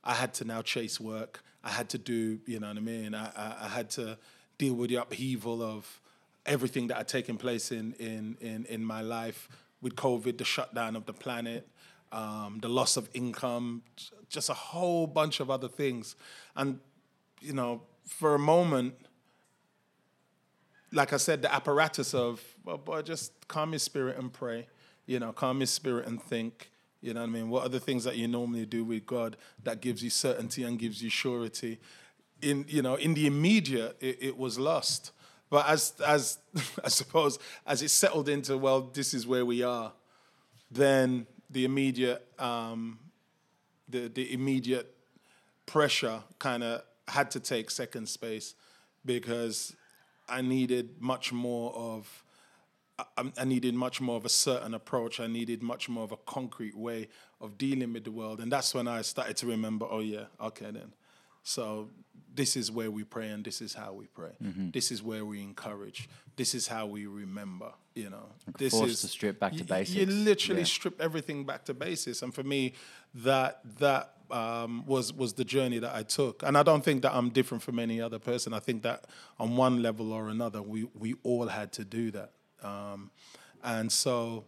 I 0.05 0.15
had 0.15 0.35
to 0.35 0.45
now 0.45 0.61
chase 0.61 1.01
work. 1.01 1.43
I 1.65 1.71
had 1.71 1.89
to 1.91 1.99
do, 1.99 2.41
you 2.47 2.61
know 2.61 2.69
what 2.69 2.77
I 2.77 2.81
mean? 2.81 3.15
I, 3.15 3.27
I, 3.37 3.57
I 3.63 3.69
had 3.69 3.89
to 3.91 4.19
deal 4.59 4.75
with 4.75 4.91
the 4.91 4.97
upheaval 4.97 5.63
of 5.63 6.01
everything 6.45 6.89
that 6.89 6.97
had 6.97 7.09
taken 7.09 7.37
place 7.37 7.71
in, 7.71 7.93
in, 7.95 8.37
in, 8.41 8.67
in 8.67 8.85
my 8.85 9.01
life 9.01 9.49
with 9.81 9.95
COVID, 9.95 10.39
the 10.39 10.45
shutdown 10.45 10.97
of 10.97 11.07
the 11.07 11.13
planet, 11.13 11.69
um, 12.13 12.59
the 12.61 12.69
loss 12.69 12.97
of 12.97 13.09
income, 13.15 13.83
just 14.29 14.51
a 14.51 14.55
whole 14.55 15.07
bunch 15.07 15.41
of 15.41 15.51
other 15.51 15.69
things. 15.69 16.15
And, 16.55 16.79
you 17.41 17.55
know, 17.55 17.83
for 18.07 18.35
a 18.35 18.39
moment, 18.39 18.95
like 20.93 21.13
I 21.13 21.17
said, 21.17 21.43
the 21.43 21.53
apparatus 21.53 22.15
of, 22.15 22.43
well, 22.65 22.79
boy, 22.79 23.03
just 23.03 23.49
calm 23.49 23.73
your 23.73 23.79
spirit 23.79 24.19
and 24.19 24.33
pray. 24.33 24.69
You 25.07 25.19
know, 25.19 25.33
calm 25.33 25.59
your 25.59 25.67
spirit 25.67 26.07
and 26.07 26.23
think. 26.23 26.71
You 27.01 27.15
know 27.15 27.21
what 27.21 27.31
I 27.31 27.33
mean? 27.33 27.51
What 27.51 27.67
are 27.67 27.69
the 27.69 27.81
things 27.81 28.05
that 28.05 28.17
you 28.17 28.29
normally 28.29 28.67
do 28.67 28.85
with 28.85 29.07
God 29.07 29.37
that 29.65 29.81
gives 29.81 30.05
you 30.05 30.11
certainty 30.11 30.63
and 30.63 30.79
gives 30.79 31.03
you 31.03 31.11
surety? 31.11 31.81
In 32.41 32.65
you 32.69 32.83
know, 32.83 32.95
in 32.95 33.15
the 33.15 33.27
immediate, 33.27 33.97
it, 34.01 34.19
it 34.21 34.39
was 34.39 34.59
lost. 34.59 35.11
But 35.51 35.69
as 35.69 35.95
as 36.07 36.39
I 36.85 36.89
suppose 36.89 37.41
as 37.67 37.83
it 37.83 37.89
settled 37.89 38.29
into, 38.29 38.57
well, 38.57 38.83
this 38.83 39.15
is 39.15 39.27
where 39.27 39.45
we 39.45 39.65
are, 39.65 39.93
then 40.71 41.27
the 41.53 41.65
immediate 41.65 42.27
um, 42.39 42.99
the 43.89 44.09
the 44.09 44.33
immediate 44.33 44.95
pressure 45.67 46.23
kind 46.39 46.63
of 46.63 46.83
had 47.09 47.31
to 47.31 47.41
take 47.41 47.71
second 47.71 48.09
space 48.09 48.55
because 49.05 49.75
I 50.29 50.41
needed 50.41 51.01
much 51.01 51.33
more 51.33 51.73
of 51.75 52.25
I, 52.99 53.33
I 53.39 53.45
needed 53.45 53.75
much 53.75 54.01
more 54.01 54.17
of 54.17 54.25
a 54.25 54.31
certain 54.31 54.75
approach. 54.75 55.21
I 55.21 55.27
needed 55.27 55.63
much 55.63 55.89
more 55.89 56.05
of 56.05 56.13
a 56.13 56.17
concrete 56.17 56.77
way 56.77 57.09
of 57.41 57.59
dealing 57.59 57.93
with 57.93 58.05
the 58.05 58.11
world, 58.11 58.41
and 58.41 58.51
that's 58.51 58.75
when 58.75 58.89
I 58.89 59.03
started 59.03 59.37
to 59.39 59.47
remember. 59.47 59.87
Oh 59.89 60.01
yeah, 60.01 60.25
okay 60.41 60.71
then. 60.71 60.93
So 61.43 61.89
this 62.35 62.57
is 62.57 62.71
where 62.71 62.91
we 62.91 63.05
pray, 63.05 63.29
and 63.29 63.45
this 63.45 63.61
is 63.61 63.75
how 63.75 63.93
we 63.93 64.07
pray. 64.07 64.33
This 64.73 64.91
is 64.91 65.03
where 65.03 65.25
we 65.25 65.43
encourage. 65.43 66.09
This 66.37 66.55
is 66.55 66.67
how 66.69 66.87
we 66.87 67.07
remember. 67.07 67.73
You 67.95 68.09
know, 68.11 68.27
this 68.59 68.73
forced 68.73 68.93
is 68.95 69.01
to 69.03 69.09
strip 69.09 69.39
back 69.39 69.55
to 69.57 69.65
basics. 69.65 69.95
You 69.97 70.07
literally 70.07 70.63
Yeah. 70.63 70.67
strip 70.67 71.01
everything 71.01 71.45
back 71.45 71.65
to 71.67 71.75
basis, 71.75 72.23
and 72.23 72.35
for 72.35 72.43
me, 72.43 72.73
that 73.15 73.61
that 73.79 74.15
um, 74.31 74.87
was 74.87 75.13
was 75.13 75.35
the 75.35 75.45
journey 75.45 75.79
that 75.79 75.95
I 75.95 76.05
took. 76.05 76.43
And 76.43 76.57
I 76.57 76.63
don't 76.63 76.83
think 76.83 77.03
that 77.03 77.13
I'm 77.15 77.29
different 77.29 77.63
from 77.63 77.79
any 77.79 78.01
other 78.01 78.19
person. 78.19 78.55
I 78.55 78.61
think 78.61 78.83
that 78.85 79.05
on 79.39 79.57
one 79.57 79.83
level 79.83 80.11
or 80.13 80.29
another, 80.29 80.63
we 80.63 80.85
we 80.99 81.17
all 81.23 81.49
had 81.49 81.71
to 81.73 81.85
do 81.85 82.11
that. 82.13 82.33
Um, 82.63 83.11
and 83.63 83.93
so, 83.93 84.47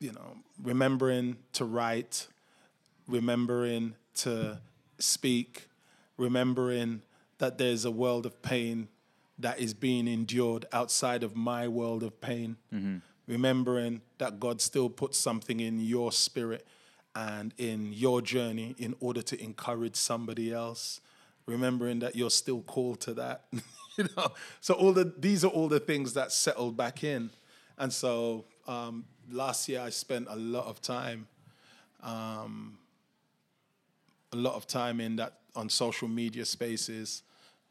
you 0.00 0.10
know, 0.12 0.38
remembering 0.60 1.36
to 1.52 1.64
write, 1.64 2.26
remembering 3.06 3.94
to 4.16 4.58
speak, 4.98 5.68
remembering 6.16 7.02
that 7.38 7.58
there's 7.58 7.84
a 7.84 7.90
world 7.90 8.26
of 8.26 8.40
pain 8.42 8.88
that 9.38 9.60
is 9.60 9.74
being 9.74 10.08
endured 10.08 10.64
outside 10.72 11.22
of 11.22 11.36
my 11.36 11.68
world 11.68 12.02
of 12.02 12.20
pain. 12.20 12.56
Remembering 13.28 14.00
that 14.18 14.38
God 14.40 14.60
still 14.60 14.88
puts 14.88 15.18
something 15.18 15.60
in 15.60 15.80
your 15.80 16.12
spirit 16.12 16.66
and 17.14 17.52
in 17.58 17.92
your 17.92 18.22
journey 18.22 18.74
in 18.78 18.94
order 19.00 19.22
to 19.22 19.42
encourage 19.42 19.96
somebody 19.96 20.52
else. 20.52 21.00
Remembering 21.46 21.98
that 22.00 22.16
you're 22.16 22.30
still 22.30 22.62
called 22.62 23.00
to 23.00 23.14
that. 23.14 23.44
you 23.96 24.08
know, 24.16 24.28
so 24.60 24.74
all 24.74 24.92
the 24.92 25.12
these 25.18 25.44
are 25.44 25.48
all 25.48 25.68
the 25.68 25.80
things 25.80 26.14
that 26.14 26.32
settled 26.32 26.76
back 26.76 27.04
in, 27.04 27.30
and 27.78 27.92
so 27.92 28.44
um, 28.66 29.04
last 29.30 29.68
year 29.68 29.80
I 29.80 29.90
spent 29.90 30.26
a 30.28 30.36
lot 30.36 30.66
of 30.66 30.80
time 30.80 31.26
a 34.32 34.36
lot 34.36 34.54
of 34.54 34.66
time 34.66 35.00
in 35.00 35.16
that 35.16 35.40
on 35.54 35.68
social 35.68 36.08
media 36.08 36.44
spaces, 36.44 37.22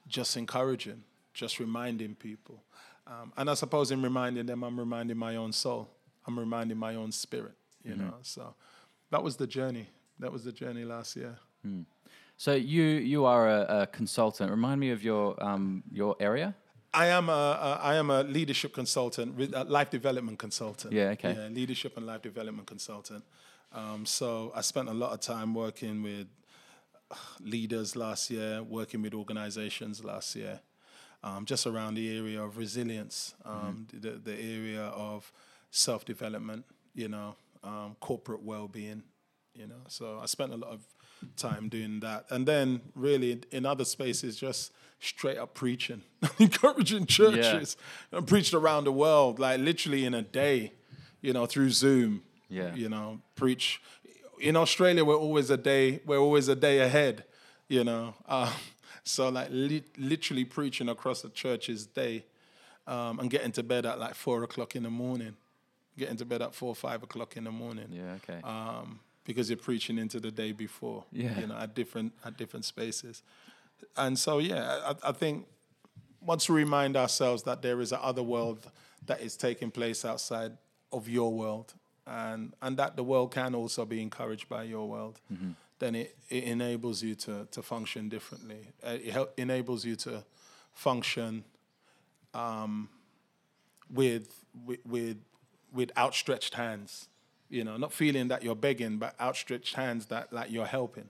just 0.08 0.38
encouraging, 0.38 1.04
just 1.34 1.60
reminding 1.60 2.16
people. 2.16 2.64
Um, 3.08 3.32
and 3.38 3.50
I 3.50 3.54
suppose 3.54 3.92
in 3.92 4.02
reminding 4.02 4.48
them, 4.48 4.64
I'm 4.64 4.80
reminding 4.80 5.18
my 5.18 5.36
own 5.36 5.52
soul. 5.52 5.90
I'm 6.26 6.40
reminding 6.40 6.78
my 6.78 6.96
own 6.96 7.12
spirit, 7.12 7.54
you 7.84 7.96
know. 7.96 8.16
So 8.24 8.56
that 9.12 9.22
was 9.22 9.36
the 9.36 9.46
journey. 9.46 9.88
That 10.20 10.32
was 10.32 10.44
the 10.44 10.52
journey 10.52 10.86
last 10.86 11.16
year. 11.16 11.38
So 12.38 12.54
you 12.54 12.84
you 12.84 13.26
are 13.26 13.48
a, 13.48 13.82
a 13.82 13.88
consultant. 13.88 14.52
Remind 14.52 14.80
me 14.80 14.92
of 14.92 15.04
your 15.04 15.42
um, 15.44 15.84
your 15.92 16.16
area. 16.20 16.56
I 16.94 17.08
am 17.08 17.30
a, 17.30 17.32
a 17.32 17.80
I 17.84 17.96
am 17.96 18.10
a 18.10 18.24
leadership 18.24 18.74
consultant, 18.74 19.54
a 19.54 19.64
life 19.66 19.90
development 19.90 20.40
consultant. 20.40 20.94
Yeah, 20.94 21.10
okay. 21.10 21.34
Yeah, 21.34 21.48
leadership 21.48 21.98
and 21.98 22.06
life 22.06 22.22
development 22.22 22.68
consultant. 22.68 23.24
Um, 23.72 24.06
so 24.06 24.52
I 24.56 24.62
spent 24.62 24.90
a 24.90 24.94
lot 24.94 25.12
of 25.12 25.20
time 25.20 25.54
working 25.54 26.02
with 26.02 26.28
uh, 26.28 26.45
leaders 27.40 27.96
last 27.96 28.30
year, 28.30 28.64
working 28.64 29.02
with 29.02 29.14
organizations 29.14 30.04
last 30.04 30.36
year, 30.36 30.60
um, 31.24 31.46
just 31.46 31.66
around 31.68 31.96
the 31.96 32.18
area 32.18 32.42
of 32.42 32.58
resilience, 32.58 33.36
um, 33.46 33.88
the, 33.94 34.12
the 34.12 34.34
area 34.34 34.84
of 34.84 35.32
self 35.72 36.06
development, 36.06 36.66
you 36.94 37.08
know, 37.08 37.36
um, 37.64 37.96
corporate 38.00 38.44
well 38.44 38.68
being, 38.68 39.04
you 39.54 39.68
know. 39.68 39.82
So 39.88 40.20
I 40.22 40.26
spent 40.26 40.54
a 40.54 40.58
lot 40.58 40.72
of 40.72 40.82
time 41.36 41.70
doing 41.70 42.00
that. 42.02 42.26
And 42.30 42.48
then, 42.48 42.82
really, 42.96 43.42
in 43.52 43.66
other 43.66 43.86
spaces, 43.86 44.36
just 44.36 44.72
straight 45.00 45.38
up 45.38 45.54
preaching, 45.54 46.02
encouraging 46.40 47.06
churches, 47.06 47.78
and 48.12 48.28
preached 48.28 48.54
around 48.54 48.86
the 48.86 48.92
world, 48.92 49.40
like 49.40 49.60
literally 49.60 50.06
in 50.06 50.14
a 50.14 50.22
day, 50.22 50.74
you 51.22 51.34
know, 51.34 51.46
through 51.46 51.72
Zoom. 51.72 52.24
Yeah. 52.50 52.76
You 52.76 52.90
know, 52.90 53.22
preach. 53.36 53.82
In 54.40 54.56
Australia, 54.56 55.04
we're 55.06 55.16
always 55.18 55.50
a 55.50 55.58
day. 55.58 56.02
We're 56.06 56.18
always 56.20 56.48
a 56.48 56.56
day 56.56 56.80
ahead. 56.80 57.24
You 57.68 57.84
know, 57.84 58.14
uh, 58.28 58.54
so 59.04 59.30
like 59.30 59.48
li- 59.52 59.84
literally 59.98 60.46
preaching 60.46 60.90
across 60.90 61.22
the 61.22 61.30
church's 61.30 61.86
day, 61.86 62.26
um, 62.88 63.20
and 63.20 63.30
getting 63.30 63.52
to 63.54 63.64
bed 63.64 63.86
at 63.86 64.00
like 64.00 64.14
four 64.16 64.44
o'clock 64.44 64.76
in 64.76 64.84
the 64.84 64.90
morning, 64.90 65.36
getting 65.98 66.18
to 66.18 66.26
bed 66.26 66.42
at 66.42 66.54
four 66.54 66.76
five 66.76 67.02
o'clock 67.04 67.38
in 67.38 67.46
the 67.46 67.52
morning 67.52 67.88
Yeah. 67.92 68.18
Okay. 68.24 68.40
um, 68.44 69.00
because 69.26 69.50
you're 69.50 69.58
preaching 69.58 69.98
into 69.98 70.20
the 70.20 70.30
day 70.32 70.52
before. 70.52 71.06
Yeah. 71.12 71.40
You 71.40 71.48
know, 71.48 71.58
at 71.58 71.74
different 71.74 72.14
at 72.24 72.38
different 72.38 72.66
spaces, 72.66 73.24
and 73.98 74.18
so 74.20 74.38
yeah, 74.40 74.94
I, 75.04 75.10
I 75.10 75.12
think 75.12 75.48
once 76.22 76.48
we 76.50 76.56
remind 76.56 76.96
ourselves 76.98 77.44
that 77.44 77.62
there 77.62 77.82
is 77.82 77.92
a 77.92 78.04
other 78.04 78.24
world 78.24 78.70
that 79.08 79.22
is 79.22 79.36
taking 79.38 79.72
place 79.72 80.04
outside 80.06 80.52
of 80.92 81.08
your 81.10 81.32
world, 81.34 81.74
and 82.08 82.54
and 82.62 82.78
that 82.78 82.96
the 82.96 83.04
world 83.04 83.32
can 83.34 83.56
also 83.56 83.86
be 83.86 84.02
encouraged 84.02 84.48
by 84.50 84.64
your 84.64 84.88
world, 84.88 85.20
then 85.80 85.96
it, 85.96 86.16
it 86.30 86.44
enables 86.44 87.02
you 87.04 87.16
to 87.16 87.46
to 87.52 87.62
function 87.62 88.10
differently. 88.10 88.74
Uh, 88.84 88.98
It 89.04 89.12
help, 89.12 89.34
enables 89.40 89.86
you 89.86 89.96
to 89.98 90.24
function 90.74 91.44
with 93.90 94.44
with 94.66 94.80
with, 94.86 95.18
with 95.74 95.92
outstretched 95.98 96.54
hands. 96.56 97.08
You 97.50 97.64
know, 97.64 97.78
not 97.78 97.94
feeling 97.94 98.28
that 98.30 98.44
you're 98.44 98.56
begging, 98.56 98.98
but 98.98 99.14
outstretched 99.22 99.76
hands 99.76 100.08
that 100.08 100.34
like 100.34 100.52
you're 100.52 100.66
helping. 100.66 101.10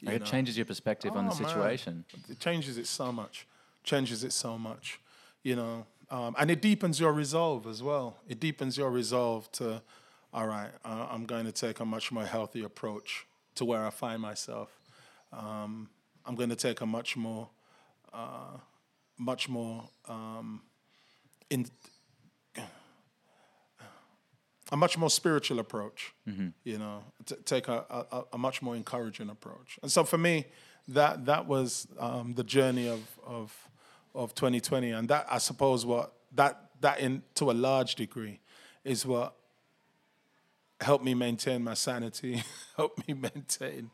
you 0.00 0.12
it 0.12 0.20
know. 0.20 0.24
changes 0.26 0.56
your 0.56 0.64
perspective 0.66 1.16
on 1.16 1.24
the 1.26 1.32
Oh, 1.34 1.38
man. 1.40 1.46
situation. 1.48 2.04
It 2.28 2.38
changes 2.38 2.78
it 2.78 2.86
so 2.86 3.10
much. 3.12 3.46
Changes 3.82 4.22
it 4.24 4.32
so 4.32 4.56
much. 4.58 5.00
You 5.42 5.56
know, 5.56 5.86
um, 6.10 6.36
and 6.38 6.50
it 6.50 6.62
deepens 6.62 7.00
your 7.00 7.12
resolve 7.12 7.66
as 7.66 7.82
well. 7.82 8.18
It 8.28 8.38
deepens 8.38 8.76
your 8.78 8.90
resolve 8.92 9.50
to, 9.52 9.82
all 10.32 10.46
right, 10.46 10.70
uh, 10.84 11.06
I'm 11.10 11.26
going 11.26 11.44
to 11.44 11.52
take 11.52 11.80
a 11.80 11.84
much 11.84 12.10
more 12.10 12.24
healthy 12.24 12.64
approach 12.64 13.26
to 13.56 13.64
where 13.64 13.84
I 13.84 13.90
find 13.90 14.20
myself. 14.22 14.70
Um, 15.32 15.88
I'm 16.24 16.34
going 16.34 16.48
to 16.48 16.56
take 16.56 16.80
a 16.80 16.86
much 16.86 17.16
more, 17.16 17.48
uh, 18.12 18.56
much 19.18 19.48
more 19.48 19.84
um, 20.08 20.62
in 21.50 21.66
a 24.70 24.76
much 24.76 24.96
more 24.96 25.10
spiritual 25.10 25.58
approach. 25.58 26.14
You 26.64 26.78
know, 26.78 27.04
t- 27.26 27.34
take 27.44 27.68
a, 27.68 27.84
a, 27.90 28.22
a 28.32 28.38
much 28.38 28.62
more 28.62 28.74
encouraging 28.74 29.28
approach. 29.28 29.78
And 29.82 29.92
so 29.92 30.02
for 30.02 30.16
me, 30.16 30.46
that 30.88 31.26
that 31.26 31.46
was 31.46 31.86
um, 31.98 32.34
the 32.34 32.42
journey 32.44 32.88
of 32.88 33.00
of 33.24 33.54
of 34.14 34.34
2020, 34.34 34.90
and 34.90 35.08
that 35.08 35.26
I 35.30 35.38
suppose 35.38 35.84
what 35.84 36.14
that 36.34 36.70
that 36.80 37.00
in 37.00 37.22
to 37.34 37.50
a 37.50 37.52
large 37.52 37.94
degree 37.96 38.40
is 38.82 39.04
what 39.06 39.34
helped 40.82 41.04
me 41.04 41.14
maintain 41.14 41.62
my 41.64 41.74
sanity, 41.74 42.42
help 42.76 43.06
me 43.06 43.14
maintain 43.14 43.90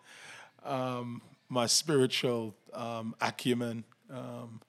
um, 0.64 1.22
my 1.48 1.66
spiritual 1.66 2.54
um, 2.72 3.14
acumen, 3.20 3.84
um, 4.10 4.60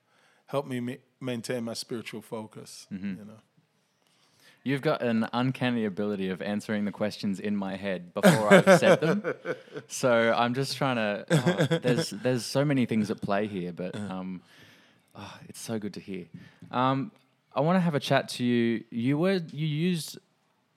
helped 0.46 0.68
me 0.68 0.80
ma- 0.80 0.92
maintain 1.20 1.64
my 1.64 1.74
spiritual 1.74 2.20
focus. 2.22 2.86
You 2.90 3.24
know. 3.24 3.40
You've 4.62 4.82
got 4.82 5.00
an 5.02 5.26
uncanny 5.32 5.86
ability 5.86 6.28
of 6.28 6.42
answering 6.42 6.84
the 6.84 6.92
questions 6.92 7.40
in 7.40 7.56
my 7.56 7.76
head 7.76 8.12
before 8.12 8.52
I've 8.52 8.78
said 8.78 9.00
them. 9.00 9.24
So 9.88 10.32
I'm 10.36 10.54
just 10.54 10.76
trying 10.76 10.96
to. 10.96 11.24
oh, 11.30 11.78
there's 11.78 12.10
there's 12.10 12.44
so 12.44 12.64
many 12.64 12.86
things 12.86 13.10
at 13.10 13.20
play 13.20 13.46
here, 13.48 13.72
but 13.72 13.96
um, 13.96 14.40
oh, 15.16 15.38
it's 15.48 15.60
so 15.60 15.78
good 15.78 15.94
to 15.94 16.00
hear. 16.00 16.26
Um, 16.70 17.10
I 17.54 17.60
want 17.60 17.76
to 17.76 17.80
have 17.80 17.96
a 17.96 18.00
chat 18.00 18.28
to 18.30 18.44
you. 18.44 18.84
You 18.90 19.18
were 19.18 19.40
you 19.50 19.66
used 19.66 20.18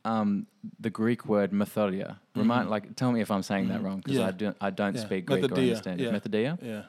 um, 0.06 0.48
the 0.80 0.90
Greek 0.90 1.26
word 1.26 1.52
methodia. 1.52 2.18
Remind 2.36 2.70
like 2.70 2.96
tell 2.96 3.12
me 3.12 3.22
if 3.22 3.32
I'm 3.32 3.44
saying 3.44 3.68
that 3.70 3.82
wrong 3.84 3.98
because 3.98 4.18
Yeah. 4.18 4.28
I 4.28 4.32
don't 4.32 4.58
I 4.62 4.70
don't 4.70 4.96
Yeah. 4.96 5.02
speak 5.06 5.26
Greek 5.26 5.52
or 5.52 5.56
understand 5.56 6.02
it. 6.02 6.12
Methodia. 6.14 6.58
Yeah. 6.62 6.84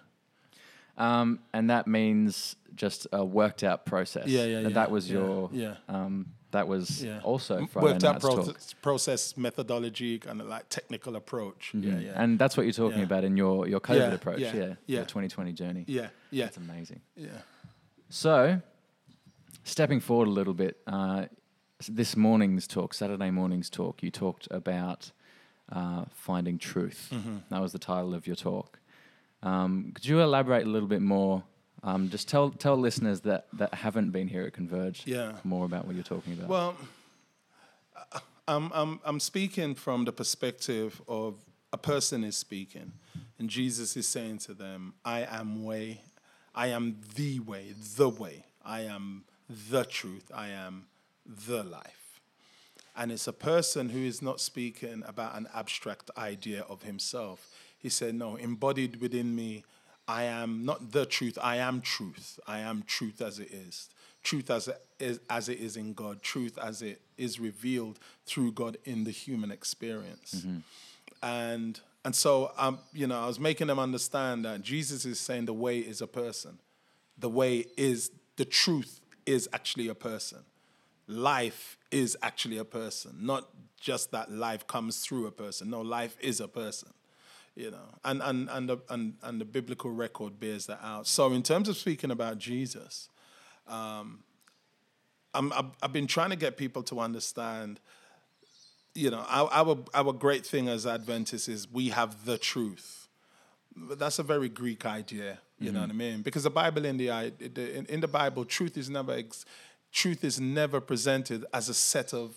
Um, 0.97 1.41
and 1.53 1.71
that 1.71 1.87
means 1.89 2.57
just 2.77 3.07
a 3.13 3.25
worked 3.25 3.65
out 3.65 3.85
process. 3.85 4.27
Yeah, 4.29 4.45
yeah, 4.45 4.59
And 4.59 4.69
yeah, 4.71 4.75
That 4.75 4.91
was 4.91 5.11
your. 5.11 5.51
yeah. 5.53 5.77
Um, 5.89 6.27
that 6.53 6.69
was 6.69 7.03
Yeah. 7.03 7.19
also 7.25 7.67
Friday 7.67 7.85
worked 7.89 8.05
out 8.05 8.21
process, 8.81 9.37
methodology, 9.37 10.21
kind 10.21 10.41
of 10.41 10.47
like 10.47 10.69
technical 10.69 11.17
approach. 11.17 11.73
Yeah, 11.75 11.99
yeah. 11.99 12.13
And 12.23 12.39
that's 12.39 12.57
what 12.57 12.63
you're 12.65 12.73
talking 12.73 12.99
Yeah. 13.01 13.05
about 13.07 13.25
in 13.25 13.37
your, 13.37 13.67
your 13.67 13.81
COVID 13.81 13.97
Yeah, 13.99 14.13
approach. 14.15 14.39
yeah, 14.39 14.55
Yeah, 14.55 14.63
yeah. 14.87 14.97
Your 14.99 15.05
2020 15.05 15.53
journey. 15.53 15.85
yeah, 15.89 16.09
yeah, 16.31 16.45
That's 16.45 16.59
amazing. 16.59 17.01
yeah. 17.17 17.29
So, 18.09 18.61
stepping 19.65 19.99
forward 19.99 20.29
a 20.29 20.31
little 20.31 20.55
bit, 20.55 20.77
uh, 20.87 21.25
this 21.89 22.17
morning's 22.17 22.67
talk, 22.67 22.95
Saturday 22.95 23.31
morning's 23.31 23.69
talk, 23.71 24.03
you 24.03 24.11
talked 24.11 24.49
about 24.51 25.11
uh, 25.73 26.05
finding 26.11 26.59
truth. 26.59 27.11
Mm-hmm. 27.13 27.39
That 27.51 27.61
was 27.61 27.73
the 27.73 27.79
title 27.79 28.15
of 28.15 28.27
your 28.27 28.37
talk. 28.37 28.79
Um, 29.43 29.93
could 29.95 30.07
you 30.07 30.21
elaborate 30.21 30.67
a 30.67 30.71
little 30.71 30.89
bit 30.89 31.03
more? 31.03 31.43
Um, 31.83 32.09
just 32.09 32.29
tell 32.29 32.51
tell 32.51 32.77
listeners 32.77 33.21
that, 33.23 33.47
that 33.53 33.75
haven't 33.75 34.11
been 34.11 34.29
here 34.29 34.45
at 34.45 34.55
Converge 34.55 35.03
Yeah. 35.07 35.33
more 35.45 35.67
about 35.67 35.85
what 35.87 35.95
you're 35.95 36.05
talking 36.05 36.33
about. 36.33 36.49
Well, 36.49 36.77
I'm, 38.49 38.71
I'm, 38.73 39.01
I'm 39.05 39.21
speaking 39.21 39.75
from 39.75 40.05
the 40.05 40.13
perspective 40.13 41.03
of 41.09 41.37
a 41.73 41.79
person 41.79 42.25
is 42.25 42.37
speaking, 42.37 42.93
and 43.39 43.51
Jesus 43.51 43.97
is 43.97 44.07
saying 44.07 44.39
to 44.39 44.55
them, 44.55 44.95
I 45.05 45.25
am 45.25 45.65
way, 45.65 46.01
I 46.55 46.69
am 46.69 47.01
the 47.17 47.41
way, 47.41 47.75
the 47.97 48.09
way, 48.09 48.45
I 48.65 48.83
am 48.83 49.25
the 49.49 49.85
truth, 49.85 50.31
I 50.35 50.49
am 50.49 50.87
the 51.27 51.63
life. 51.63 52.21
And 52.97 53.11
it's 53.11 53.27
a 53.27 53.33
person 53.33 53.89
who 53.89 54.01
is 54.01 54.23
not 54.23 54.41
speaking 54.41 55.03
about 55.07 55.37
an 55.37 55.49
abstract 55.55 56.11
idea 56.17 56.63
of 56.69 56.83
himself. 56.83 57.49
He 57.77 57.89
said, 57.89 58.15
No, 58.15 58.37
embodied 58.37 59.01
within 59.01 59.35
me, 59.35 59.65
I 60.07 60.25
am 60.25 60.65
not 60.65 60.93
the 60.93 61.07
truth, 61.07 61.39
I 61.43 61.57
am 61.57 61.81
truth. 61.81 62.39
I 62.47 62.61
am 62.61 62.85
truth 62.87 63.21
as 63.21 63.39
it 63.39 63.51
is. 63.51 63.89
Truth 64.23 64.51
as 64.51 64.69
it 64.69 64.81
is, 65.01 65.21
as 65.29 65.49
it 65.49 65.59
is 65.59 65.77
in 65.77 65.93
God, 65.93 66.23
truth 66.23 66.57
as 66.63 66.83
it 66.83 67.01
is 67.19 67.41
revealed 67.41 67.99
through 68.27 68.53
God 68.53 68.77
in 68.85 69.05
the 69.05 69.11
human 69.11 69.51
experience. 69.51 70.47
And 71.23 71.81
and 72.05 72.15
so 72.15 72.53
um, 72.57 72.79
you 72.93 73.07
know, 73.07 73.21
I 73.21 73.27
was 73.27 73.41
making 73.41 73.67
them 73.67 73.79
understand 73.79 74.45
that 74.45 74.63
Jesus 74.63 75.05
is 75.05 75.19
saying 75.19 75.47
the 75.47 75.55
way 75.55 75.79
is 75.79 76.01
a 76.01 76.07
person. 76.07 76.59
The 77.19 77.29
way 77.29 77.67
is 77.77 78.11
the 78.37 78.45
truth 78.45 79.01
is 79.27 79.49
actually 79.53 79.89
a 79.89 79.95
person 79.95 80.45
life 81.07 81.77
is 81.91 82.17
actually 82.23 82.59
a 82.59 82.65
person, 82.65 83.17
not 83.21 83.49
just 83.81 84.11
that 84.13 84.31
life 84.31 84.67
comes 84.67 85.01
through 85.01 85.27
a 85.27 85.31
person. 85.31 85.71
No, 85.71 85.81
life 85.83 86.17
is 86.21 86.41
a 86.41 86.49
person. 86.49 86.93
You 87.57 87.71
know, 87.71 87.87
and 88.05 88.21
and 88.23 88.49
and 88.51 88.69
the, 88.69 88.79
and 88.91 89.15
and 89.23 89.41
the 89.41 89.45
biblical 89.45 89.91
record 89.93 90.41
bears 90.41 90.67
that 90.67 90.81
out. 90.83 91.07
So, 91.07 91.33
in 91.33 91.43
terms 91.43 91.69
of 91.69 91.77
speaking 91.77 92.11
about 92.11 92.39
Jesus, 92.39 93.09
um, 93.69 94.25
I'm, 95.33 95.53
I've, 95.53 95.67
I've 95.83 95.93
been 95.93 96.07
trying 96.09 96.31
to 96.31 96.37
get 96.37 96.57
people 96.57 96.83
to 96.85 96.99
understand. 97.01 97.79
You 98.97 99.11
know, 99.11 99.25
our, 99.29 99.49
our 99.53 99.79
our 99.93 100.13
great 100.13 100.45
thing 100.47 100.69
as 100.69 100.85
Adventists 100.87 101.49
is 101.49 101.71
we 101.71 101.89
have 101.91 102.25
the 102.25 102.39
truth. 102.39 103.09
But 103.77 103.99
that's 103.99 104.19
a 104.21 104.23
very 104.23 104.49
Greek 104.49 104.87
idea. 104.87 105.39
You 105.59 105.73
know 105.73 105.81
what 105.81 105.91
I 105.91 105.95
mean? 105.95 106.23
Because 106.23 106.43
the 106.45 106.51
Bible 106.51 106.85
in 106.85 106.97
the 106.97 107.11
i- 107.11 107.31
the- 107.39 107.77
in, 107.79 107.87
in 107.87 108.01
the 108.01 108.09
Bible, 108.09 108.45
truth 108.45 108.77
is 108.77 108.91
never 108.91 109.13
ex, 109.13 109.45
truth 109.95 110.25
is 110.25 110.41
never 110.41 110.81
presented 110.81 111.47
as 111.55 111.71
a 111.71 111.75
set 111.75 112.13
of 112.13 112.35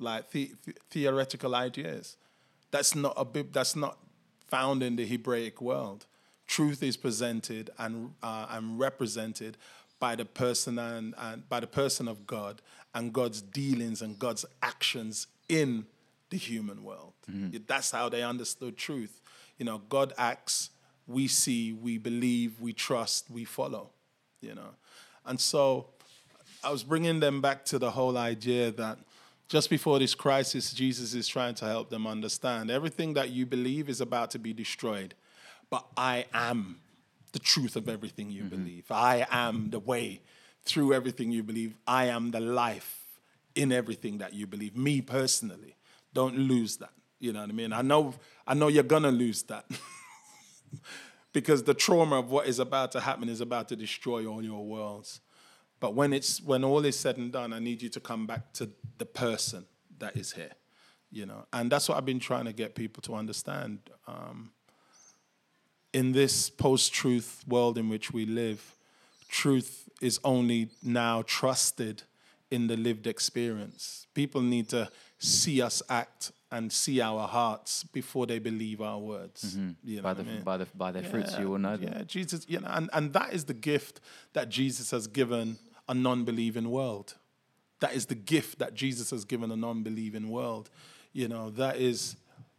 like 0.00 0.30
the, 0.30 0.52
theoretical 0.90 1.54
ideas. 1.54 2.16
That's 2.72 2.96
not 2.96 3.14
a 3.16 3.24
bib, 3.24 3.52
that's 3.52 3.76
not 3.76 3.98
found 4.48 4.82
in 4.82 4.96
the 4.96 5.06
Hebraic 5.06 5.60
world. 5.60 6.06
Truth 6.48 6.82
is 6.82 6.96
presented 6.96 7.70
and 7.78 8.12
uh, 8.22 8.46
and 8.50 8.78
represented 8.78 9.56
by 10.00 10.16
the 10.16 10.24
person 10.24 10.78
and, 10.78 11.14
and 11.16 11.48
by 11.48 11.60
the 11.60 11.66
person 11.66 12.08
of 12.08 12.26
God 12.26 12.60
and 12.94 13.12
God's 13.12 13.40
dealings 13.40 14.02
and 14.02 14.18
God's 14.18 14.44
actions 14.62 15.28
in 15.48 15.86
the 16.30 16.36
human 16.36 16.82
world. 16.82 17.12
That's 17.66 17.90
how 17.92 18.08
they 18.08 18.22
understood 18.22 18.76
truth. 18.76 19.20
You 19.58 19.64
know, 19.66 19.78
God 19.88 20.12
acts, 20.18 20.70
we 21.06 21.28
see, 21.28 21.72
we 21.72 21.96
believe, 21.98 22.60
we 22.60 22.72
trust, 22.72 23.30
we 23.30 23.44
follow. 23.44 23.90
You 24.40 24.54
know, 24.54 24.74
and 25.24 25.40
so 25.40 25.93
I 26.64 26.70
was 26.70 26.82
bringing 26.82 27.20
them 27.20 27.40
back 27.40 27.64
to 27.66 27.78
the 27.78 27.90
whole 27.90 28.16
idea 28.16 28.70
that 28.72 28.98
just 29.48 29.68
before 29.68 29.98
this 29.98 30.14
crisis, 30.14 30.72
Jesus 30.72 31.14
is 31.14 31.28
trying 31.28 31.54
to 31.56 31.66
help 31.66 31.90
them 31.90 32.06
understand 32.06 32.70
everything 32.70 33.14
that 33.14 33.30
you 33.30 33.44
believe 33.44 33.88
is 33.88 34.00
about 34.00 34.30
to 34.30 34.38
be 34.38 34.52
destroyed, 34.52 35.14
but 35.68 35.86
I 35.96 36.24
am 36.32 36.80
the 37.32 37.38
truth 37.38 37.76
of 37.76 37.88
everything 37.88 38.30
you 38.30 38.44
mm-hmm. 38.44 38.56
believe. 38.56 38.84
I 38.90 39.26
am 39.30 39.70
the 39.70 39.78
way 39.78 40.22
through 40.64 40.94
everything 40.94 41.30
you 41.30 41.42
believe. 41.42 41.76
I 41.86 42.06
am 42.06 42.30
the 42.30 42.40
life 42.40 43.04
in 43.54 43.70
everything 43.70 44.18
that 44.18 44.32
you 44.32 44.46
believe. 44.46 44.76
Me 44.76 45.02
personally, 45.02 45.76
don't 46.14 46.38
lose 46.38 46.78
that. 46.78 46.92
You 47.20 47.32
know 47.32 47.40
what 47.40 47.50
I 47.50 47.52
mean? 47.52 47.72
I 47.72 47.82
know, 47.82 48.14
I 48.46 48.54
know 48.54 48.68
you're 48.68 48.82
gonna 48.82 49.10
lose 49.10 49.42
that. 49.44 49.66
because 51.32 51.64
the 51.64 51.74
trauma 51.74 52.18
of 52.20 52.30
what 52.30 52.46
is 52.46 52.58
about 52.58 52.92
to 52.92 53.00
happen 53.00 53.28
is 53.28 53.40
about 53.40 53.68
to 53.68 53.76
destroy 53.76 54.26
all 54.26 54.42
your 54.42 54.64
worlds. 54.64 55.20
But 55.84 55.92
when 55.92 56.14
it's 56.14 56.40
when 56.40 56.64
all 56.64 56.82
is 56.86 56.98
said 56.98 57.18
and 57.18 57.30
done, 57.30 57.52
I 57.52 57.58
need 57.58 57.82
you 57.82 57.90
to 57.90 58.00
come 58.00 58.26
back 58.26 58.54
to 58.54 58.70
the 58.96 59.04
person 59.04 59.66
that 59.98 60.16
is 60.16 60.32
here, 60.32 60.52
you 61.12 61.26
know. 61.26 61.44
And 61.52 61.70
that's 61.70 61.90
what 61.90 61.98
I've 61.98 62.06
been 62.06 62.20
trying 62.20 62.46
to 62.46 62.54
get 62.54 62.74
people 62.74 63.02
to 63.02 63.14
understand. 63.14 63.80
Um, 64.08 64.52
in 65.92 66.12
this 66.12 66.48
post-truth 66.48 67.44
world 67.46 67.76
in 67.76 67.90
which 67.90 68.12
we 68.12 68.24
live, 68.24 68.76
truth 69.28 69.90
is 70.00 70.18
only 70.24 70.70
now 70.82 71.20
trusted 71.20 72.04
in 72.50 72.66
the 72.66 72.78
lived 72.78 73.06
experience. 73.06 74.06
People 74.14 74.40
need 74.40 74.70
to 74.70 74.88
see 75.18 75.60
us 75.60 75.82
act 75.90 76.32
and 76.50 76.72
see 76.72 77.02
our 77.02 77.28
hearts 77.28 77.84
before 77.84 78.26
they 78.26 78.38
believe 78.38 78.80
our 78.80 78.98
words. 78.98 79.54
You 79.84 79.96
know 79.96 80.02
by 80.02 80.14
the 80.14 80.22
I 80.22 80.26
mean? 80.26 80.42
by 80.42 80.56
the 80.56 80.66
by 80.74 80.92
their 80.92 81.02
fruits 81.02 81.38
you 81.38 81.50
will 81.50 81.58
know 81.58 81.76
them. 81.76 81.92
Yeah, 81.92 82.04
Jesus, 82.04 82.46
you 82.48 82.60
know, 82.60 82.68
and, 82.70 82.88
and 82.94 83.12
that 83.12 83.34
is 83.34 83.44
the 83.44 83.52
gift 83.52 84.00
that 84.32 84.48
Jesus 84.48 84.90
has 84.90 85.06
given 85.06 85.58
a 85.88 85.94
non-believing 85.94 86.70
world. 86.70 87.14
That 87.80 87.94
is 87.94 88.06
the 88.06 88.14
gift 88.14 88.58
that 88.58 88.74
Jesus 88.74 89.10
has 89.10 89.24
given 89.24 89.50
a 89.50 89.56
non-believing 89.56 90.28
world. 90.28 90.70
You 91.12 91.28
know, 91.28 91.50
that 91.50 91.76
is 91.76 92.16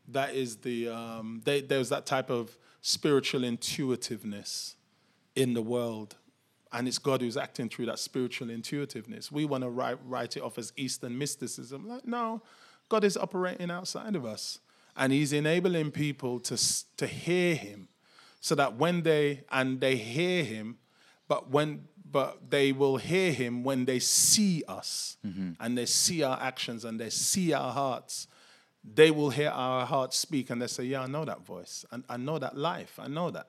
that 0.10 0.36
is 0.36 0.58
the 0.58 0.90
um, 0.90 1.42
they, 1.46 1.62
there's 1.62 1.90
that 1.90 2.06
type 2.06 2.30
of 2.30 2.58
spiritual 2.82 3.44
intuitiveness 3.44 4.76
in 5.36 5.54
the 5.54 5.62
world. 5.62 6.16
And 6.72 6.88
it's 6.88 6.98
God 6.98 7.22
who's 7.22 7.38
acting 7.38 7.70
through 7.70 7.86
that 7.88 8.00
spiritual 8.00 8.50
intuitiveness. 8.50 9.32
We 9.32 9.46
want 9.46 9.64
to 9.64 9.70
write, 9.70 9.98
write 10.06 10.36
it 10.36 10.44
off 10.44 10.58
as 10.58 10.74
Eastern 10.76 11.18
mysticism. 11.18 11.88
Like, 11.88 12.06
no, 12.06 12.42
God 12.90 13.04
is 13.04 13.18
operating 13.18 13.72
outside 13.72 14.16
of 14.16 14.26
us. 14.26 14.60
And 14.98 15.14
He's 15.14 15.34
enabling 15.34 15.92
people 15.92 16.40
to, 16.42 16.58
to 16.98 17.08
hear 17.08 17.56
Him 17.56 17.88
so 18.42 18.56
that 18.56 18.76
when 18.76 19.04
they, 19.04 19.46
and 19.52 19.80
they 19.80 19.96
hear 19.96 20.44
Him, 20.44 20.78
but 21.28 21.50
when, 21.50 21.86
but 22.10 22.50
they 22.50 22.72
will 22.72 22.98
hear 22.98 23.32
Him 23.32 23.64
when 23.64 23.86
they 23.86 24.00
see 24.00 24.64
us 24.68 25.18
mm-hmm. 25.26 25.52
and 25.60 25.78
they 25.78 25.86
see 25.86 26.24
our 26.24 26.40
actions 26.40 26.86
and 26.86 27.00
they 27.00 27.10
see 27.10 27.54
our 27.54 27.72
hearts 27.72 28.28
they 28.94 29.12
will 29.12 29.30
hear 29.30 29.50
our 29.50 29.86
hearts 29.86 30.18
speak 30.18 30.50
and 30.50 30.62
they 30.62 30.68
say, 30.68 30.84
Yeah, 30.84 31.02
I 31.02 31.08
know 31.08 31.26
that 31.26 31.46
voice. 31.46 31.86
And 31.92 32.04
I 32.10 32.18
know 32.18 32.38
that 32.40 32.58
life. 32.58 33.00
I 33.02 33.08
know 33.08 33.32
that. 33.32 33.48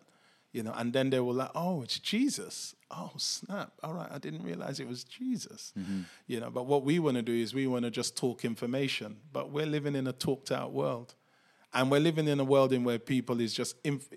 You 0.52 0.62
know, 0.62 0.72
and 0.74 0.92
then 0.92 1.10
they 1.10 1.20
will 1.20 1.34
like, 1.34 1.50
Oh, 1.54 1.82
it's 1.82 1.98
Jesus. 1.98 2.74
Oh, 2.90 3.12
snap. 3.16 3.72
All 3.82 3.92
right. 3.92 4.08
I 4.10 4.18
didn't 4.18 4.42
realize 4.42 4.80
it 4.80 4.88
was 4.88 5.04
Jesus. 5.04 5.72
Mm-hmm. 5.78 6.02
You 6.26 6.40
know, 6.40 6.50
but 6.50 6.66
what 6.66 6.84
we 6.84 6.98
want 6.98 7.16
to 7.16 7.22
do 7.22 7.34
is 7.34 7.52
we 7.52 7.66
want 7.66 7.84
to 7.84 7.90
just 7.90 8.16
talk 8.16 8.44
information. 8.44 9.18
But 9.32 9.50
we're 9.50 9.66
living 9.66 9.94
in 9.94 10.06
a 10.06 10.12
talked 10.12 10.50
out 10.50 10.72
world. 10.72 11.14
And 11.76 11.90
we're 11.90 12.00
living 12.00 12.26
in 12.26 12.40
a 12.40 12.44
world 12.44 12.72
in 12.72 12.84
where 12.84 12.98
people 12.98 13.38
is 13.40 13.52
just 13.52 13.76
inf- 13.84 14.08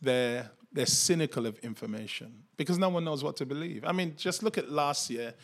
they're 0.00 0.48
they're 0.72 0.86
cynical 0.86 1.44
of 1.46 1.58
information 1.58 2.44
because 2.56 2.78
no 2.78 2.88
one 2.88 3.04
knows 3.04 3.22
what 3.22 3.36
to 3.36 3.44
believe. 3.44 3.84
I 3.84 3.92
mean, 3.92 4.14
just 4.16 4.42
look 4.42 4.56
at 4.56 4.70
last 4.70 5.10
year 5.10 5.34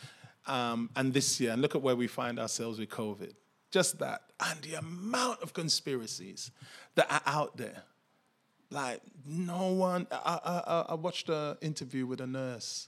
um, 0.47 0.89
and 0.95 1.13
this 1.13 1.39
year, 1.39 1.51
and 1.51 1.61
look 1.61 1.75
at 1.75 1.81
where 1.81 1.95
we 1.95 2.07
find 2.07 2.39
ourselves 2.39 2.79
with 2.79 2.89
COVID. 2.89 3.33
Just 3.71 3.99
that, 3.99 4.21
and 4.39 4.59
the 4.61 4.75
amount 4.75 5.43
of 5.43 5.53
conspiracies 5.53 6.49
that 6.95 7.05
are 7.11 7.21
out 7.25 7.57
there. 7.57 7.83
Like 8.71 9.01
no 9.27 9.67
one. 9.73 10.07
I, 10.11 10.39
I, 10.65 10.85
I- 10.89 10.95
watched 10.95 11.29
an 11.29 11.57
interview 11.61 12.05
with 12.07 12.21
a 12.21 12.27
nurse, 12.27 12.87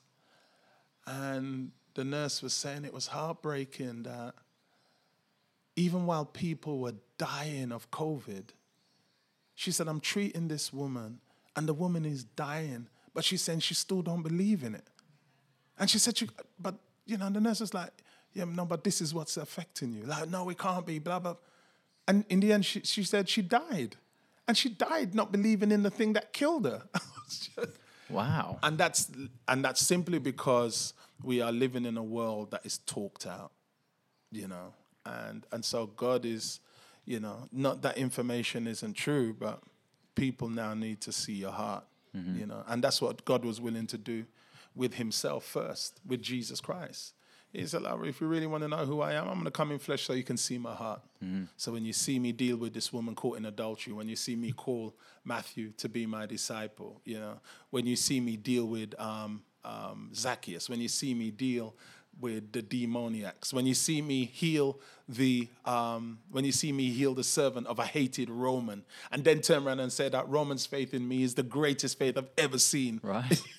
and 1.06 1.72
the 1.94 2.06
nurse 2.06 2.42
was 2.42 2.54
saying 2.54 2.86
it 2.86 2.94
was 2.94 3.08
heartbreaking 3.08 4.04
that 4.04 4.34
even 5.76 6.06
while 6.06 6.26
people 6.26 6.80
were 6.80 6.96
dying 7.18 7.72
of 7.72 7.92
COVID, 7.92 8.46
she 9.62 9.72
said, 9.72 9.88
I'm 9.88 10.00
treating 10.00 10.48
this 10.48 10.74
woman, 10.74 11.20
and 11.56 11.68
the 11.68 11.74
woman 11.76 12.04
is 12.04 12.24
dying, 12.24 12.88
but 13.14 13.24
she's 13.24 13.44
saying 13.44 13.60
she 13.60 13.76
still 13.76 14.02
don't 14.02 14.24
believe 14.24 14.64
in 14.64 14.74
it. 14.74 14.88
And 15.78 15.88
she 15.88 16.00
said, 16.00 16.18
she, 16.18 16.28
but, 16.60 16.74
you 17.06 17.16
know, 17.16 17.30
the 17.30 17.40
nurse 17.40 17.60
was 17.60 17.72
like, 17.72 17.92
yeah, 18.34 18.46
no, 18.46 18.66
but 18.66 18.84
this 18.84 19.02
is 19.02 19.14
what's 19.14 19.38
affecting 19.38 19.94
you. 19.94 20.02
Like, 20.06 20.28
no, 20.30 20.50
it 20.50 20.58
can't 20.58 20.84
be, 20.84 20.98
blah, 20.98 21.20
blah. 21.20 21.36
And 22.08 22.26
in 22.28 22.40
the 22.40 22.54
end, 22.54 22.66
she, 22.66 22.80
she 22.80 23.04
said 23.04 23.30
she 23.30 23.44
died. 23.44 23.98
And 24.48 24.58
she 24.58 24.68
died 24.68 25.14
not 25.14 25.32
believing 25.32 25.72
in 25.72 25.84
the 25.84 25.92
thing 25.92 26.14
that 26.14 26.34
killed 26.34 26.66
her. 26.66 26.82
Wow. 28.10 28.58
and 28.62 28.78
that's 28.78 29.10
and 29.48 29.64
that's 29.64 29.80
simply 29.80 30.20
because 30.20 30.94
we 31.24 31.40
are 31.40 31.54
living 31.54 31.86
in 31.86 31.96
a 31.96 32.04
world 32.04 32.52
that 32.52 32.66
is 32.66 32.80
talked 32.80 33.26
out 33.26 33.54
you 34.34 34.50
know 34.50 34.74
and 35.06 35.46
and 35.54 35.64
so 35.64 35.86
god 35.86 36.26
is 36.26 36.60
you 37.06 37.20
know 37.20 37.48
not 37.52 37.82
that 37.82 37.98
information 37.98 38.68
isn't 38.68 38.94
true 38.94 39.34
but 39.34 39.62
people 40.16 40.50
now 40.50 40.74
need 40.74 41.00
to 41.02 41.12
see 41.12 41.34
your 41.34 41.52
heart 41.52 41.84
you 42.14 42.46
know. 42.46 42.62
And 42.68 42.84
that's 42.84 43.02
what 43.02 43.24
god 43.24 43.46
was 43.46 43.62
willing 43.62 43.88
to 43.88 43.98
do 43.98 44.26
with 44.76 44.96
himself 44.96 45.46
first 45.46 46.00
with 46.06 46.22
jesus 46.22 46.60
christ. 46.60 47.14
He 47.54 47.66
said 47.68 47.82
"Lord, 47.82 48.08
if 48.08 48.22
you 48.22 48.28
really 48.28 48.48
want 48.48 48.64
to 48.64 48.68
know 48.70 48.86
who 48.86 49.02
i 49.02 49.14
am 49.14 49.28
i'm 49.28 49.34
going 49.34 49.46
to 49.46 49.52
come 49.52 49.72
in 49.72 49.80
flesh 49.80 50.04
so 50.04 50.14
you 50.14 50.24
can 50.24 50.38
see 50.38 50.58
my 50.58 50.74
heart. 50.74 51.02
So 51.58 51.72
when 51.72 51.86
you 51.86 51.94
see 51.94 52.18
me 52.20 52.32
deal 52.32 52.58
with 52.58 52.74
this 52.74 52.92
woman 52.92 53.16
caught 53.16 53.38
in 53.38 53.46
adultery 53.46 53.94
when 53.94 54.08
you 54.10 54.16
see 54.16 54.36
me 54.36 54.52
call 54.52 54.94
matthew 55.26 55.72
to 55.78 55.88
be 55.90 56.06
my 56.06 56.26
disciple 56.26 57.02
you 57.06 57.20
know 57.20 57.40
when 57.70 57.86
you 57.86 57.96
see 57.96 58.20
me 58.20 58.36
deal 58.38 58.66
with 58.66 58.94
um, 59.00 59.44
um, 59.64 60.10
zacchaeus 60.14 60.70
when 60.70 60.80
you 60.82 60.88
see 60.90 61.14
me 61.14 61.32
deal 61.32 61.76
with 62.22 62.52
the 62.52 62.62
demoniacs. 62.62 63.54
When 63.54 63.66
you 63.66 63.74
see 63.74 64.02
me 64.02 64.26
heal 64.26 64.80
the, 65.10 65.50
um, 65.66 66.20
when 66.32 66.46
you 66.46 66.52
see 66.52 66.72
me 66.72 66.90
heal 66.92 67.14
the 67.14 67.24
servant 67.24 67.68
of 67.68 67.80
a 67.80 67.86
hated 67.86 68.30
Roman, 68.30 68.84
and 69.12 69.24
then 69.24 69.42
turn 69.42 69.68
around 69.68 69.80
and 69.80 69.92
say 69.92 70.08
that 70.10 70.30
Roman's 70.30 70.66
faith 70.66 70.94
in 70.94 71.08
me 71.08 71.24
is 71.24 71.36
the 71.36 71.44
greatest 71.44 72.00
faith 72.00 72.18
I've 72.18 72.30
ever 72.38 72.58
seen. 72.58 73.02
Right. 73.04 73.42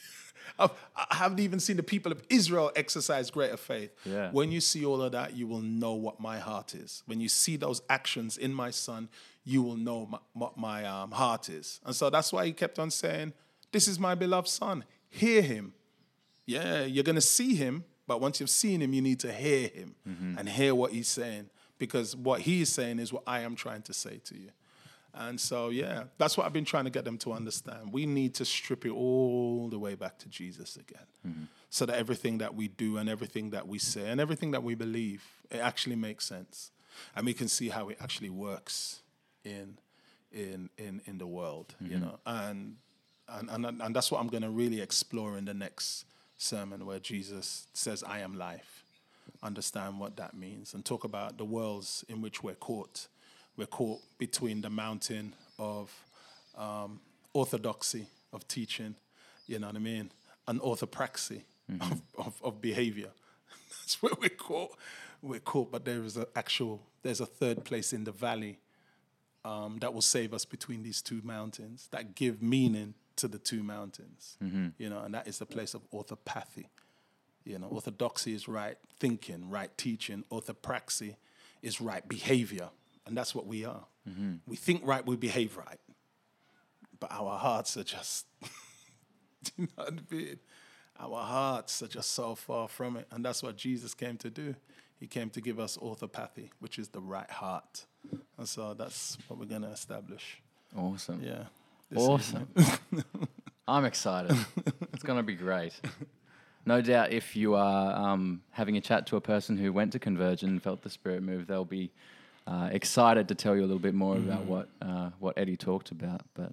I 0.58 0.68
haven't 1.10 1.40
even 1.40 1.60
seen 1.60 1.76
the 1.76 1.82
people 1.82 2.12
of 2.12 2.22
Israel 2.28 2.70
exercise 2.76 3.30
greater 3.30 3.56
faith. 3.56 3.90
Yeah. 4.04 4.30
When 4.30 4.52
you 4.52 4.60
see 4.60 4.84
all 4.84 5.02
of 5.02 5.12
that, 5.12 5.34
you 5.36 5.46
will 5.46 5.60
know 5.60 5.94
what 5.94 6.20
my 6.20 6.38
heart 6.38 6.74
is. 6.74 7.02
When 7.06 7.20
you 7.20 7.28
see 7.28 7.56
those 7.56 7.82
actions 7.88 8.38
in 8.38 8.52
my 8.52 8.70
son, 8.70 9.08
you 9.44 9.62
will 9.62 9.76
know 9.76 10.06
my, 10.06 10.18
what 10.34 10.56
my 10.56 10.84
um, 10.84 11.10
heart 11.10 11.48
is. 11.48 11.80
And 11.84 11.94
so 11.94 12.10
that's 12.10 12.32
why 12.32 12.46
he 12.46 12.52
kept 12.52 12.78
on 12.78 12.90
saying, 12.90 13.32
This 13.72 13.88
is 13.88 13.98
my 13.98 14.14
beloved 14.14 14.48
son. 14.48 14.84
Hear 15.08 15.42
him. 15.42 15.74
Yeah, 16.46 16.84
you're 16.84 17.04
going 17.04 17.16
to 17.16 17.20
see 17.20 17.54
him, 17.54 17.84
but 18.06 18.20
once 18.20 18.40
you've 18.40 18.50
seen 18.50 18.82
him, 18.82 18.92
you 18.92 19.02
need 19.02 19.20
to 19.20 19.32
hear 19.32 19.68
him 19.68 19.94
mm-hmm. 20.08 20.38
and 20.38 20.48
hear 20.48 20.74
what 20.74 20.92
he's 20.92 21.08
saying 21.08 21.50
because 21.78 22.14
what 22.16 22.40
he's 22.40 22.68
saying 22.68 22.98
is 22.98 23.12
what 23.12 23.22
I 23.26 23.40
am 23.40 23.56
trying 23.56 23.82
to 23.82 23.92
say 23.92 24.20
to 24.24 24.36
you. 24.36 24.50
And 25.14 25.38
so, 25.38 25.68
yeah, 25.68 26.04
that's 26.16 26.38
what 26.38 26.46
I've 26.46 26.52
been 26.52 26.64
trying 26.64 26.84
to 26.84 26.90
get 26.90 27.04
them 27.04 27.18
to 27.18 27.32
understand. 27.32 27.92
We 27.92 28.06
need 28.06 28.34
to 28.36 28.46
strip 28.46 28.86
it 28.86 28.90
all 28.90 29.68
the 29.68 29.78
way 29.78 29.94
back 29.94 30.18
to 30.18 30.28
Jesus 30.28 30.76
again. 30.76 31.06
Mm-hmm. 31.26 31.44
so 31.70 31.86
that 31.86 31.96
everything 31.96 32.38
that 32.38 32.56
we 32.56 32.66
do 32.66 32.96
and 32.96 33.08
everything 33.08 33.50
that 33.50 33.68
we 33.68 33.78
say 33.78 34.08
and 34.08 34.20
everything 34.20 34.50
that 34.50 34.64
we 34.64 34.74
believe 34.74 35.24
it 35.50 35.58
actually 35.58 35.94
makes 35.94 36.26
sense, 36.26 36.72
and 37.14 37.24
we 37.24 37.32
can 37.32 37.46
see 37.46 37.68
how 37.68 37.88
it 37.90 37.98
actually 38.00 38.28
works 38.30 39.02
in 39.44 39.78
in 40.32 40.68
in 40.78 41.00
in 41.06 41.18
the 41.18 41.26
world, 41.26 41.76
you 41.80 41.96
mm-hmm. 41.96 42.04
know, 42.04 42.18
and 42.26 42.76
and 43.28 43.48
and 43.50 43.82
and 43.82 43.94
that's 43.94 44.10
what 44.10 44.20
I'm 44.20 44.26
going 44.26 44.42
to 44.42 44.50
really 44.50 44.80
explore 44.80 45.38
in 45.38 45.44
the 45.44 45.54
next 45.54 46.06
sermon, 46.42 46.84
where 46.86 46.98
Jesus 46.98 47.66
says, 47.72 48.02
"I 48.02 48.20
am 48.20 48.34
life." 48.34 48.84
Understand 49.42 50.00
what 50.00 50.16
that 50.16 50.34
means, 50.34 50.74
and 50.74 50.84
talk 50.84 51.04
about 51.04 51.38
the 51.38 51.44
worlds 51.44 52.04
in 52.08 52.20
which 52.20 52.42
we're 52.42 52.54
caught. 52.54 53.08
We're 53.56 53.66
caught 53.66 54.00
between 54.18 54.60
the 54.60 54.70
mountain 54.70 55.34
of 55.58 55.92
um, 56.56 57.00
orthodoxy 57.32 58.06
of 58.32 58.46
teaching, 58.48 58.94
you 59.46 59.58
know 59.58 59.68
what 59.68 59.76
I 59.76 59.80
mean, 59.80 60.10
and 60.48 60.60
orthopraxy 60.60 61.42
of, 61.80 62.02
of, 62.18 62.42
of 62.42 62.60
behavior. 62.60 63.10
That's 63.68 64.02
where 64.02 64.12
we're 64.20 64.28
caught. 64.30 64.76
We're 65.20 65.40
caught, 65.40 65.70
but 65.70 65.84
there 65.84 66.02
is 66.02 66.16
an 66.16 66.26
actual, 66.34 66.82
there's 67.02 67.20
a 67.20 67.26
third 67.26 67.64
place 67.64 67.92
in 67.92 68.04
the 68.04 68.12
valley 68.12 68.58
um, 69.44 69.78
that 69.80 69.92
will 69.92 70.02
save 70.02 70.34
us 70.34 70.44
between 70.44 70.82
these 70.82 71.02
two 71.02 71.20
mountains, 71.22 71.88
that 71.92 72.14
give 72.14 72.42
meaning 72.42 72.94
to 73.16 73.28
the 73.28 73.38
two 73.38 73.62
mountains, 73.62 74.36
mm-hmm. 74.42 74.68
you 74.78 74.88
know, 74.88 75.00
and 75.00 75.14
that 75.14 75.26
is 75.28 75.38
the 75.38 75.46
place 75.46 75.74
of 75.74 75.82
orthopathy. 75.92 76.66
You 77.44 77.58
know, 77.58 77.66
orthodoxy 77.68 78.34
is 78.34 78.46
right 78.46 78.76
thinking, 79.00 79.50
right 79.50 79.76
teaching. 79.76 80.24
Orthopraxy 80.30 81.16
is 81.62 81.80
right 81.80 82.06
behavior, 82.08 82.70
and 83.06 83.16
that's 83.16 83.34
what 83.34 83.46
we 83.46 83.64
are. 83.64 83.84
Mm-hmm. 84.08 84.34
We 84.46 84.56
think 84.56 84.82
right, 84.84 85.04
we 85.04 85.16
behave 85.16 85.56
right, 85.56 85.78
but 87.00 87.10
our 87.12 87.38
hearts 87.38 87.76
are 87.76 87.84
just, 87.84 88.26
you 89.56 89.68
know 89.76 89.84
what 89.84 89.94
I 89.94 90.14
mean? 90.14 90.38
Our 91.00 91.24
hearts 91.24 91.82
are 91.82 91.88
just 91.88 92.12
so 92.12 92.34
far 92.34 92.68
from 92.68 92.96
it, 92.96 93.06
and 93.10 93.24
that's 93.24 93.42
what 93.42 93.56
Jesus 93.56 93.94
came 93.94 94.16
to 94.18 94.30
do. 94.30 94.54
He 95.00 95.08
came 95.08 95.30
to 95.30 95.40
give 95.40 95.58
us 95.58 95.76
orthopathy, 95.76 96.50
which 96.60 96.78
is 96.78 96.88
the 96.88 97.00
right 97.00 97.30
heart, 97.30 97.86
and 98.38 98.48
so 98.48 98.74
that's 98.74 99.18
what 99.26 99.40
we're 99.40 99.46
going 99.46 99.62
to 99.62 99.68
establish. 99.68 100.40
Awesome. 100.76 101.20
Yeah. 101.22 101.44
Awesome. 101.96 102.48
I'm 103.68 103.84
excited. 103.84 104.36
it's 104.92 105.02
going 105.02 105.18
to 105.18 105.22
be 105.22 105.34
great. 105.34 105.72
No 106.64 106.80
doubt, 106.80 107.12
if 107.12 107.34
you 107.34 107.54
are 107.54 107.96
um, 107.96 108.42
having 108.50 108.76
a 108.76 108.80
chat 108.80 109.06
to 109.08 109.16
a 109.16 109.20
person 109.20 109.56
who 109.56 109.72
went 109.72 109.92
to 109.92 109.98
Converge 109.98 110.42
and 110.42 110.62
felt 110.62 110.82
the 110.82 110.90
Spirit 110.90 111.22
move, 111.22 111.46
they'll 111.46 111.64
be 111.64 111.90
uh, 112.46 112.68
excited 112.72 113.28
to 113.28 113.34
tell 113.34 113.54
you 113.56 113.62
a 113.62 113.66
little 113.66 113.78
bit 113.78 113.94
more 113.94 114.16
about 114.16 114.44
what 114.44 114.68
uh, 114.80 115.10
what 115.18 115.36
Eddie 115.36 115.56
talked 115.56 115.90
about. 115.90 116.22
But 116.34 116.52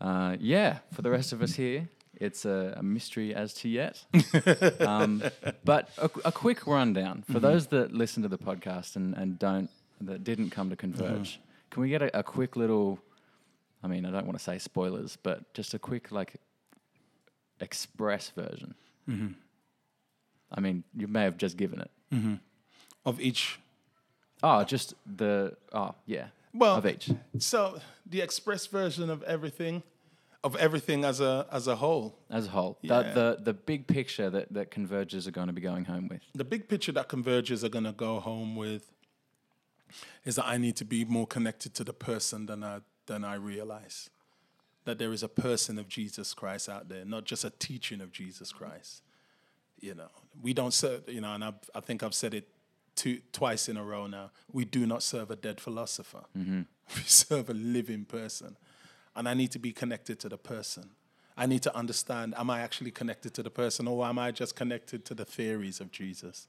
uh, 0.00 0.36
yeah, 0.40 0.78
for 0.92 1.02
the 1.02 1.10
rest 1.10 1.32
of 1.32 1.42
us 1.42 1.54
here, 1.54 1.88
it's 2.14 2.44
a, 2.44 2.74
a 2.78 2.82
mystery 2.82 3.34
as 3.34 3.52
to 3.54 3.68
yet. 3.68 4.04
um, 4.80 5.22
but 5.64 5.90
a, 5.98 6.10
a 6.26 6.32
quick 6.32 6.66
rundown 6.66 7.24
for 7.30 7.40
those 7.40 7.68
that 7.68 7.92
listen 7.92 8.22
to 8.22 8.28
the 8.28 8.38
podcast 8.38 8.96
and, 8.96 9.14
and 9.14 9.38
don't 9.38 9.70
that 10.00 10.24
didn't 10.24 10.50
come 10.50 10.70
to 10.70 10.76
Converge. 10.76 11.40
Can 11.70 11.82
we 11.82 11.90
get 11.90 12.02
a, 12.02 12.18
a 12.18 12.22
quick 12.22 12.56
little? 12.56 12.98
I 13.82 13.86
mean, 13.86 14.04
I 14.04 14.10
don't 14.10 14.26
want 14.26 14.38
to 14.38 14.44
say 14.44 14.58
spoilers, 14.58 15.16
but 15.22 15.54
just 15.54 15.74
a 15.74 15.78
quick 15.78 16.10
like 16.10 16.34
express 17.60 18.30
version. 18.30 18.74
Mm-hmm. 19.08 19.32
I 20.50 20.60
mean, 20.60 20.84
you 20.96 21.06
may 21.06 21.22
have 21.22 21.36
just 21.36 21.56
given 21.56 21.80
it. 21.80 21.90
Mm-hmm. 22.12 22.34
of 23.04 23.20
each 23.20 23.58
Oh, 24.42 24.64
just 24.64 24.94
the 25.06 25.56
oh 25.72 25.94
yeah. 26.06 26.26
Well, 26.54 26.76
of 26.76 26.86
each. 26.86 27.10
So 27.38 27.80
the 28.06 28.20
express 28.20 28.66
version 28.66 29.10
of 29.10 29.22
everything, 29.24 29.82
of 30.44 30.56
everything 30.56 31.04
as 31.04 31.20
a 31.20 31.46
as 31.50 31.66
a 31.66 31.76
whole. 31.76 32.18
as 32.30 32.46
a 32.46 32.50
whole. 32.50 32.78
Yeah. 32.82 33.02
The, 33.02 33.12
the 33.14 33.42
the 33.42 33.52
big 33.52 33.86
picture 33.86 34.30
that 34.30 34.52
that 34.52 34.70
converges 34.70 35.26
are 35.26 35.32
going 35.32 35.48
to 35.48 35.52
be 35.52 35.60
going 35.60 35.86
home 35.86 36.08
with. 36.08 36.22
The 36.34 36.44
big 36.44 36.68
picture 36.68 36.92
that 36.92 37.08
converges 37.08 37.64
are 37.64 37.68
gonna 37.68 37.92
go 37.92 38.20
home 38.20 38.56
with 38.56 38.90
is 40.24 40.36
that 40.36 40.46
I 40.46 40.58
need 40.58 40.76
to 40.76 40.84
be 40.84 41.04
more 41.04 41.26
connected 41.26 41.74
to 41.74 41.84
the 41.84 41.94
person 41.94 42.46
than 42.46 42.62
I 42.62 42.80
than 43.08 43.24
I 43.24 43.34
realize. 43.34 44.08
That 44.84 44.98
there 44.98 45.12
is 45.12 45.22
a 45.22 45.28
person 45.28 45.78
of 45.78 45.88
Jesus 45.88 46.32
Christ 46.32 46.68
out 46.68 46.88
there, 46.88 47.04
not 47.04 47.24
just 47.24 47.44
a 47.44 47.50
teaching 47.50 48.00
of 48.00 48.12
Jesus 48.12 48.52
Christ. 48.52 49.02
You 49.80 49.94
know, 49.94 50.08
we 50.40 50.54
don't 50.54 50.72
serve. 50.72 51.08
You 51.08 51.20
know, 51.20 51.34
and 51.34 51.44
I've, 51.44 51.70
I 51.74 51.80
think 51.80 52.02
I've 52.02 52.14
said 52.14 52.32
it 52.32 52.48
two 52.94 53.20
twice 53.32 53.68
in 53.68 53.76
a 53.76 53.84
row 53.84 54.06
now. 54.06 54.30
We 54.52 54.64
do 54.64 54.86
not 54.86 55.02
serve 55.02 55.30
a 55.30 55.36
dead 55.36 55.60
philosopher. 55.60 56.24
Mm-hmm. 56.36 56.62
We 56.96 57.02
serve 57.02 57.50
a 57.50 57.54
living 57.54 58.06
person, 58.06 58.56
and 59.14 59.28
I 59.28 59.34
need 59.34 59.52
to 59.52 59.58
be 59.58 59.72
connected 59.72 60.18
to 60.20 60.30
the 60.30 60.38
person. 60.38 60.90
I 61.36 61.44
need 61.44 61.62
to 61.62 61.76
understand: 61.76 62.34
Am 62.38 62.48
I 62.48 62.60
actually 62.60 62.92
connected 62.92 63.34
to 63.34 63.42
the 63.42 63.50
person, 63.50 63.86
or 63.86 64.06
am 64.06 64.18
I 64.18 64.30
just 64.30 64.56
connected 64.56 65.04
to 65.04 65.14
the 65.14 65.26
theories 65.26 65.80
of 65.80 65.92
Jesus? 65.92 66.46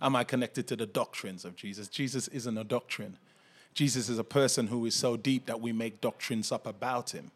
Am 0.00 0.14
I 0.14 0.24
connected 0.24 0.68
to 0.68 0.76
the 0.76 0.86
doctrines 0.86 1.44
of 1.44 1.56
Jesus? 1.56 1.88
Jesus 1.88 2.28
isn't 2.28 2.58
a 2.58 2.64
doctrine. 2.64 3.16
Jesus 3.74 4.08
is 4.08 4.18
a 4.18 4.24
person 4.24 4.66
who 4.66 4.86
is 4.86 4.94
so 4.94 5.16
deep 5.16 5.46
that 5.46 5.60
we 5.60 5.72
make 5.72 6.00
doctrines 6.00 6.50
up 6.50 6.66
about 6.66 7.10
him. 7.10 7.30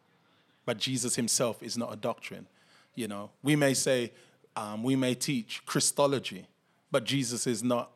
But 0.65 0.79
Jesus 0.79 1.17
himself 1.17 1.63
is 1.63 1.77
not 1.77 1.93
a 1.93 1.97
doctrine. 1.97 2.47
You 2.95 3.09
know, 3.09 3.31
we 3.43 3.57
may 3.57 3.75
say, 3.75 4.13
um, 4.57 4.83
we 4.83 4.97
may 4.97 5.15
teach 5.15 5.65
Christology, 5.67 6.47
but 6.91 7.05
Jesus 7.05 7.47
is 7.47 7.63
not. 7.63 7.91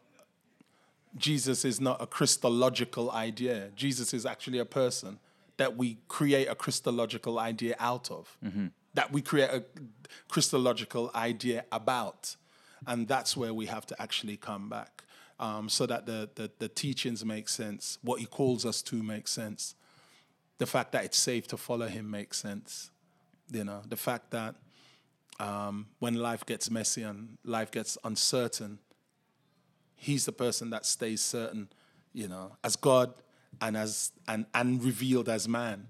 Jesus 1.16 1.64
is 1.64 1.80
not 1.80 2.02
a 2.02 2.06
Christological 2.06 3.10
idea. 3.10 3.70
Jesus 3.74 4.12
is 4.12 4.26
actually 4.26 4.58
a 4.58 4.66
person 4.66 5.18
that 5.56 5.74
we 5.74 5.96
create 6.08 6.46
a 6.46 6.54
Christological 6.54 7.38
idea 7.38 7.74
out 7.78 8.10
of, 8.10 8.36
that 8.92 9.12
we 9.12 9.22
create 9.22 9.48
a 9.48 9.64
Christological 10.28 11.10
idea 11.14 11.64
about. 11.72 12.36
And 12.86 13.08
that's 13.08 13.34
where 13.34 13.54
we 13.54 13.64
have 13.66 13.86
to 13.86 14.02
actually 14.02 14.36
come 14.36 14.68
back 14.68 15.04
um, 15.38 15.68
so 15.68 15.86
that 15.86 16.06
the, 16.06 16.28
the, 16.34 16.50
the 16.58 16.68
teachings 16.68 17.24
make 17.24 17.48
sense, 17.48 17.98
what 18.02 18.20
he 18.20 18.26
calls 18.26 18.64
us 18.64 18.82
to 18.82 19.02
makes 19.02 19.30
sense 19.30 19.74
the 20.58 20.66
fact 20.66 20.92
that 20.92 21.04
it's 21.04 21.18
safe 21.18 21.46
to 21.48 21.56
follow 21.56 21.86
him 21.86 22.10
makes 22.10 22.38
sense. 22.38 22.90
You 23.52 23.64
know, 23.64 23.82
the 23.86 23.96
fact 23.96 24.30
that 24.30 24.54
um, 25.38 25.86
when 25.98 26.14
life 26.14 26.46
gets 26.46 26.70
messy 26.70 27.02
and 27.02 27.36
life 27.44 27.70
gets 27.70 27.98
uncertain, 28.04 28.78
he's 29.94 30.24
the 30.24 30.32
person 30.32 30.70
that 30.70 30.86
stays 30.86 31.20
certain, 31.20 31.68
you 32.12 32.28
know, 32.28 32.56
as 32.64 32.76
God 32.76 33.14
and 33.60 33.76
as 33.76 34.12
and 34.26 34.46
and 34.54 34.82
revealed 34.82 35.28
as 35.28 35.46
man. 35.46 35.88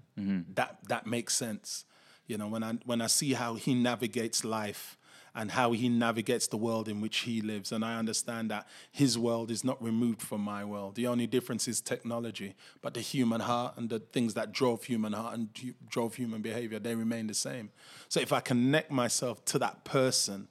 That 0.55 0.77
that 0.89 1.07
makes 1.07 1.33
sense. 1.33 1.85
You 2.27 2.37
know, 2.37 2.47
when 2.47 2.63
I 2.63 2.73
when 2.85 3.01
I 3.01 3.07
see 3.07 3.33
how 3.33 3.55
he 3.55 3.73
navigates 3.73 4.43
life 4.43 4.97
and 5.37 5.51
how 5.51 5.71
he 5.71 5.87
navigates 5.87 6.47
the 6.47 6.57
world 6.57 6.89
in 6.89 6.99
which 6.99 7.19
he 7.19 7.41
lives, 7.41 7.71
and 7.71 7.85
I 7.85 7.99
understand 7.99 8.49
that 8.49 8.67
his 8.91 9.19
world 9.19 9.51
is 9.51 9.63
not 9.63 9.81
removed 9.81 10.19
from 10.19 10.41
my 10.41 10.65
world. 10.65 10.95
The 10.95 11.05
only 11.05 11.27
difference 11.27 11.67
is 11.67 11.79
technology, 11.79 12.55
but 12.81 12.95
the 12.95 13.01
human 13.01 13.41
heart 13.41 13.75
and 13.77 13.87
the 13.87 13.99
things 13.99 14.33
that 14.33 14.51
drove 14.51 14.85
human 14.85 15.13
heart 15.13 15.35
and 15.35 15.49
drove 15.87 16.15
human 16.15 16.41
behavior, 16.41 16.79
they 16.79 16.95
remain 16.95 17.27
the 17.27 17.35
same. 17.35 17.69
So 18.09 18.19
if 18.19 18.33
I 18.33 18.39
connect 18.39 18.89
myself 18.89 19.45
to 19.45 19.59
that 19.59 19.85
person 19.85 20.47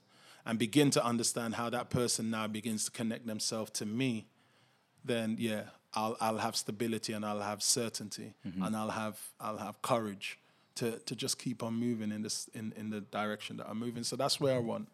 and 0.46 0.56
begin 0.56 0.90
to 0.90 1.04
understand 1.04 1.56
how 1.56 1.68
that 1.70 1.90
person 1.90 2.30
now 2.30 2.46
begins 2.46 2.84
to 2.84 2.92
connect 2.92 3.26
themselves 3.26 3.72
to 3.72 3.86
me, 3.86 4.28
then 5.04 5.34
yeah, 5.40 5.62
I'll 5.94 6.16
I'll 6.20 6.38
have 6.38 6.54
stability 6.54 7.12
and 7.12 7.26
I'll 7.26 7.40
have 7.40 7.60
certainty 7.60 8.34
mm-hmm. 8.46 8.62
and 8.62 8.76
I'll 8.76 8.90
have 8.90 9.18
I'll 9.40 9.58
have 9.58 9.82
courage 9.82 10.38
to 10.76 10.98
to 11.00 11.14
just 11.16 11.38
keep 11.38 11.62
on 11.62 11.74
moving 11.74 12.12
in 12.12 12.22
this 12.22 12.48
in, 12.54 12.72
in 12.76 12.90
the 12.90 13.00
direction 13.00 13.56
that 13.58 13.66
I'm 13.68 13.78
moving. 13.78 14.04
So 14.04 14.16
that's 14.16 14.40
where 14.40 14.54
I 14.56 14.58
want 14.60 14.88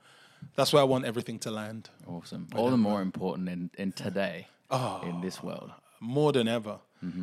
that's 0.57 0.73
where 0.73 0.83
I 0.83 0.85
want 0.87 1.05
everything 1.05 1.39
to 1.41 1.51
land. 1.51 1.89
Awesome. 2.07 2.49
All 2.57 2.71
the 2.71 2.77
more 2.77 3.01
important 3.03 3.49
in, 3.49 3.71
in 3.79 3.93
today, 3.93 4.49
Oh. 4.71 5.01
in 5.05 5.21
this 5.21 5.43
world. 5.43 5.71
More 6.01 6.33
than 6.33 6.49
ever. 6.49 6.79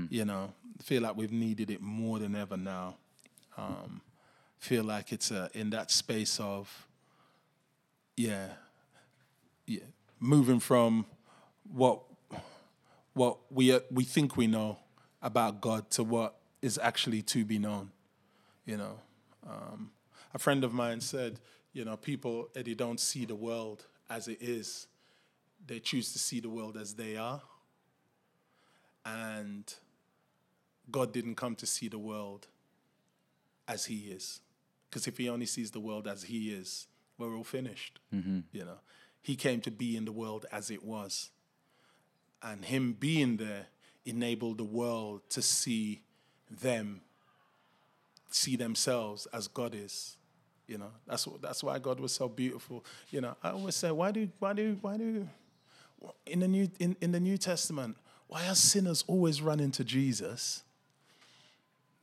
You 0.09 0.25
know, 0.25 0.53
feel 0.81 1.01
like 1.03 1.15
we've 1.15 1.31
needed 1.31 1.69
it 1.71 1.81
more 1.81 2.19
than 2.19 2.35
ever 2.35 2.57
now. 2.57 2.95
Um, 3.57 4.01
feel 4.57 4.83
like 4.83 5.13
it's 5.13 5.31
uh, 5.31 5.47
in 5.53 5.69
that 5.69 5.89
space 5.91 6.37
of 6.39 6.85
yeah, 8.17 8.47
yeah, 9.65 9.79
moving 10.19 10.59
from 10.59 11.05
what 11.63 12.01
what 13.13 13.37
we 13.49 13.71
uh, 13.73 13.79
we 13.91 14.03
think 14.03 14.35
we 14.35 14.47
know 14.47 14.77
about 15.21 15.61
God 15.61 15.89
to 15.91 16.03
what 16.03 16.35
is 16.61 16.77
actually 16.81 17.21
to 17.21 17.45
be 17.45 17.57
known. 17.57 17.91
You 18.69 18.77
know, 18.77 18.99
um, 19.49 19.89
a 20.31 20.37
friend 20.37 20.63
of 20.63 20.73
mine 20.73 21.01
said, 21.01 21.39
you 21.73 21.83
know, 21.83 21.97
people 21.97 22.49
Eddie 22.55 22.75
don't 22.75 22.99
see 22.99 23.25
the 23.25 23.33
world 23.33 23.87
as 24.11 24.27
it 24.27 24.37
is; 24.39 24.85
they 25.65 25.79
choose 25.79 26.13
to 26.13 26.19
see 26.19 26.39
the 26.39 26.49
world 26.49 26.77
as 26.77 26.93
they 26.93 27.17
are. 27.17 27.41
And 29.03 29.73
God 30.91 31.11
didn't 31.11 31.33
come 31.33 31.55
to 31.55 31.65
see 31.65 31.87
the 31.87 31.97
world 31.97 32.45
as 33.67 33.85
He 33.85 34.11
is, 34.11 34.39
because 34.87 35.07
if 35.07 35.17
He 35.17 35.29
only 35.29 35.47
sees 35.47 35.71
the 35.71 35.79
world 35.79 36.07
as 36.07 36.21
He 36.21 36.51
is, 36.51 36.85
we're 37.17 37.35
all 37.35 37.43
finished. 37.43 37.99
You 38.51 38.65
know, 38.65 38.81
He 39.19 39.35
came 39.35 39.61
to 39.61 39.71
be 39.71 39.97
in 39.97 40.05
the 40.05 40.11
world 40.11 40.45
as 40.51 40.69
it 40.69 40.83
was 40.83 41.31
and 42.41 42.65
him 42.65 42.93
being 42.93 43.37
there 43.37 43.67
enabled 44.05 44.57
the 44.57 44.63
world 44.63 45.21
to 45.29 45.41
see 45.41 46.01
them 46.49 47.01
see 48.29 48.55
themselves 48.55 49.27
as 49.33 49.47
god 49.47 49.73
is 49.75 50.17
You 50.69 50.77
know, 50.77 50.91
that's 51.07 51.27
that's 51.41 51.63
why 51.63 51.79
God 51.79 51.99
was 51.99 52.13
so 52.13 52.29
beautiful. 52.29 52.85
You 53.09 53.21
know, 53.21 53.35
I 53.41 53.49
always 53.49 53.75
say, 53.75 53.89
why 53.89 54.11
do 54.11 54.29
why 54.37 54.53
do 54.53 54.77
why 54.81 54.97
do 54.97 55.27
in 56.27 56.41
the 56.41 56.47
new 56.47 56.69
in, 56.77 56.95
in 57.01 57.11
the 57.11 57.19
New 57.19 57.37
Testament, 57.39 57.97
why 58.27 58.47
are 58.47 58.53
sinners 58.55 59.03
always 59.07 59.41
running 59.41 59.71
to 59.71 59.83
Jesus? 59.83 60.63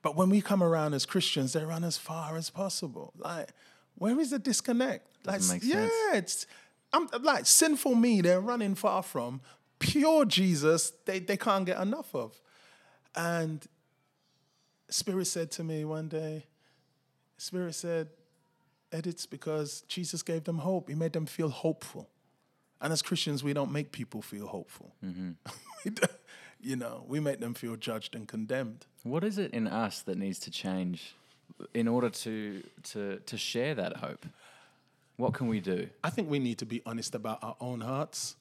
But 0.02 0.16
when 0.16 0.30
we 0.30 0.40
come 0.40 0.64
around 0.64 0.94
as 0.94 1.06
Christians, 1.06 1.52
they 1.52 1.64
run 1.64 1.84
as 1.84 1.96
far 1.96 2.36
as 2.36 2.50
possible. 2.50 3.12
Like, 3.16 3.50
where 3.98 4.18
is 4.18 4.30
the 4.30 4.38
disconnect? 4.40 5.06
Like, 5.24 5.42
yeah, 5.62 5.88
it's 6.14 6.46
I'm 6.92 7.06
like 7.22 7.46
sinful 7.46 7.94
me. 7.94 8.20
They're 8.20 8.40
running 8.40 8.74
far 8.74 9.04
from 9.04 9.40
pure 9.78 10.24
Jesus. 10.24 10.92
They 11.04 11.20
they 11.20 11.36
can't 11.36 11.66
get 11.66 11.80
enough 11.80 12.12
of. 12.14 12.40
And 13.14 13.64
Spirit 14.88 15.26
said 15.26 15.50
to 15.52 15.64
me 15.64 15.84
one 15.84 16.08
day, 16.08 16.44
Spirit 17.38 17.74
said, 17.74 18.08
Ed, 18.92 19.06
it's 19.06 19.26
because 19.26 19.82
Jesus 19.88 20.22
gave 20.22 20.44
them 20.44 20.58
hope. 20.58 20.88
He 20.88 20.94
made 20.94 21.12
them 21.12 21.26
feel 21.26 21.48
hopeful. 21.48 22.08
And 22.80 22.92
as 22.92 23.02
Christians, 23.02 23.42
we 23.42 23.52
don't 23.52 23.72
make 23.72 23.90
people 23.90 24.22
feel 24.22 24.46
hopeful. 24.46 24.94
Don't- 25.02 25.38
mm-hmm. 25.86 26.04
you 26.60 26.76
know, 26.76 27.04
we 27.06 27.20
make 27.20 27.40
them 27.40 27.54
feel 27.54 27.76
judged 27.76 28.14
and 28.14 28.28
condemned. 28.28 28.86
What 29.02 29.24
is 29.24 29.38
it 29.38 29.52
in 29.52 29.66
us 29.66 30.02
that 30.02 30.18
needs 30.18 30.38
to 30.40 30.50
change 30.50 31.14
in 31.74 31.88
order 31.88 32.10
to 32.10 32.62
to 32.92 33.18
to 33.18 33.36
share 33.36 33.74
that 33.74 33.96
hope? 33.98 34.26
What 35.16 35.32
can 35.32 35.48
we 35.48 35.60
do? 35.60 35.88
I 36.04 36.10
think 36.10 36.30
we 36.30 36.38
need 36.38 36.58
to 36.58 36.66
be 36.66 36.82
honest 36.84 37.14
about 37.14 37.42
our 37.42 37.56
own 37.60 37.80
hearts. 37.80 38.36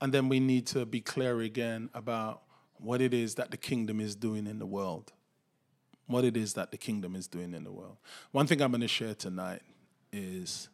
And 0.00 0.12
then 0.12 0.28
we 0.28 0.40
need 0.40 0.66
to 0.68 0.84
be 0.84 1.00
clear 1.00 1.40
again 1.40 1.88
about 1.94 2.42
what 2.78 3.00
it 3.00 3.14
is 3.14 3.36
that 3.36 3.50
the 3.50 3.56
kingdom 3.56 4.00
is 4.00 4.14
doing 4.14 4.46
in 4.46 4.58
the 4.58 4.66
world. 4.66 5.12
What 6.06 6.24
it 6.24 6.36
is 6.36 6.54
that 6.54 6.70
the 6.70 6.76
kingdom 6.76 7.16
is 7.16 7.26
doing 7.26 7.52
in 7.52 7.64
the 7.64 7.72
world. 7.72 7.96
One 8.32 8.46
thing 8.46 8.62
I'm 8.62 8.70
going 8.70 8.80
to 8.80 8.88
share 8.88 9.14
tonight 9.14 9.62
is, 10.12 10.68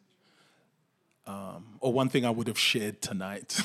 um, 1.25 1.77
or 1.79 1.91
one 1.91 2.09
thing 2.09 2.25
I 2.25 2.29
would 2.29 2.47
have 2.47 2.59
shared 2.59 3.01
tonight, 3.01 3.59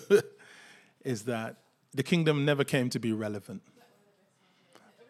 is 1.04 1.22
that 1.22 1.56
the 1.94 2.02
kingdom 2.02 2.44
never 2.44 2.64
came 2.64 2.90
to 2.90 2.98
be 2.98 3.12
relevant. 3.12 3.62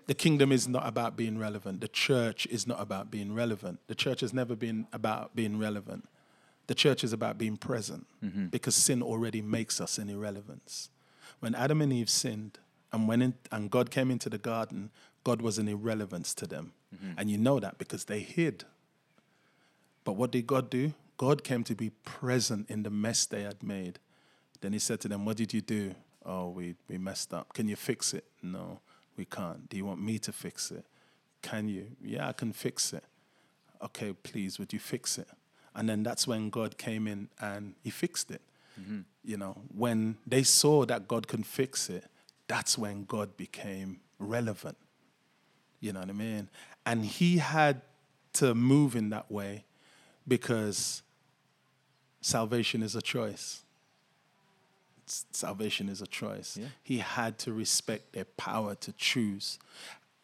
The 0.07 0.15
kingdom 0.15 0.53
is 0.53 0.69
not 0.69 0.87
about 0.87 1.17
being 1.17 1.39
relevant. 1.39 1.81
The 1.81 1.89
church 1.89 2.47
is 2.47 2.67
not 2.67 2.81
about 2.81 3.11
being 3.11 3.35
relevant. 3.35 3.81
The 3.87 3.95
church 3.95 4.21
has 4.21 4.35
never 4.35 4.55
been 4.55 4.87
about 4.93 5.35
being 5.35 5.59
relevant. 5.59 6.07
The 6.67 6.75
church 6.75 7.05
is 7.05 7.13
about 7.13 7.39
being 7.39 7.57
present 7.57 8.07
because 8.51 8.75
sin 8.75 9.03
already 9.03 9.43
makes 9.43 9.81
us 9.81 9.99
an 9.99 10.09
irrelevance. 10.11 10.91
When 11.41 11.55
Adam 11.55 11.81
and 11.81 11.93
Eve 11.93 12.09
sinned 12.09 12.59
and 12.93 13.09
went 13.09 13.23
in, 13.23 13.35
and 13.51 13.71
God 13.71 13.91
came 13.91 14.11
into 14.11 14.31
the 14.31 14.39
garden, 14.39 14.91
God 15.25 15.43
was 15.43 15.59
an 15.59 15.69
irrelevance 15.69 16.35
to 16.35 16.47
them. 16.47 16.73
Mm-hmm. 16.95 17.19
And 17.19 17.31
you 17.31 17.39
know 17.39 17.59
that 17.59 17.79
because 17.79 18.05
they 18.05 18.21
hid. 18.21 18.65
But 20.05 20.13
what 20.13 20.31
did 20.31 20.47
God 20.47 20.71
do? 20.71 20.93
God 21.17 21.43
came 21.43 21.65
to 21.65 21.75
be 21.75 21.91
present 22.05 22.69
in 22.69 22.83
the 22.83 22.91
mess 22.91 23.25
they 23.25 23.43
had 23.43 23.63
made. 23.63 23.99
Then 24.61 24.73
he 24.73 24.79
said 24.79 25.01
to 25.01 25.09
them, 25.09 25.25
What 25.25 25.37
did 25.37 25.55
you 25.55 25.61
do? 25.61 25.95
Oh, 26.25 26.51
we, 26.51 26.75
we 26.89 26.99
messed 26.99 27.35
up. 27.35 27.53
Can 27.53 27.69
you 27.69 27.77
fix 27.77 28.15
it? 28.15 28.25
No, 28.43 28.81
we 29.17 29.25
can't. 29.25 29.69
Do 29.69 29.77
you 29.77 29.85
want 29.85 30.03
me 30.03 30.19
to 30.21 30.33
fix 30.33 30.71
it? 30.71 30.85
Can 31.43 31.69
you? 31.69 31.87
Yeah, 32.03 32.29
I 32.29 32.33
can 32.33 32.53
fix 32.53 32.93
it. 32.93 33.05
Okay, 33.83 34.15
please, 34.23 34.59
would 34.59 34.73
you 34.73 34.79
fix 34.79 35.19
it? 35.19 35.29
And 35.75 35.89
then 35.89 36.03
that's 36.03 36.27
when 36.27 36.51
God 36.51 36.79
came 36.79 37.07
in 37.07 37.29
and 37.41 37.75
he 37.83 37.91
fixed 37.91 38.31
it. 38.31 38.41
Mm-hmm. 38.81 39.01
You 39.25 39.37
know, 39.37 39.57
when 39.75 40.17
they 40.27 40.43
saw 40.43 40.85
that 40.87 41.07
God 41.09 41.29
can 41.29 41.43
fix 41.43 41.91
it, 41.91 42.05
that's 42.47 42.79
when 42.79 43.05
God 43.05 43.37
became 43.37 44.01
relevant. 44.19 44.77
You 45.85 45.93
know 45.93 46.01
what 46.01 46.09
I 46.09 46.13
mean? 46.13 46.49
And 46.87 47.05
he 47.05 47.37
had 47.37 47.83
to 48.35 48.55
move 48.55 48.97
in 48.97 49.11
that 49.11 49.31
way 49.31 49.65
because 50.27 51.03
salvation 52.23 52.83
is 52.83 52.97
a 52.97 53.03
choice. 53.03 53.61
Salvation 55.05 55.91
is 55.91 56.01
a 56.01 56.07
choice. 56.07 56.57
Yeah. 56.59 56.69
He 56.83 56.99
had 56.99 57.37
to 57.41 57.53
respect 57.53 58.15
their 58.15 58.25
power 58.25 58.75
to 58.77 58.93
choose. 58.93 59.59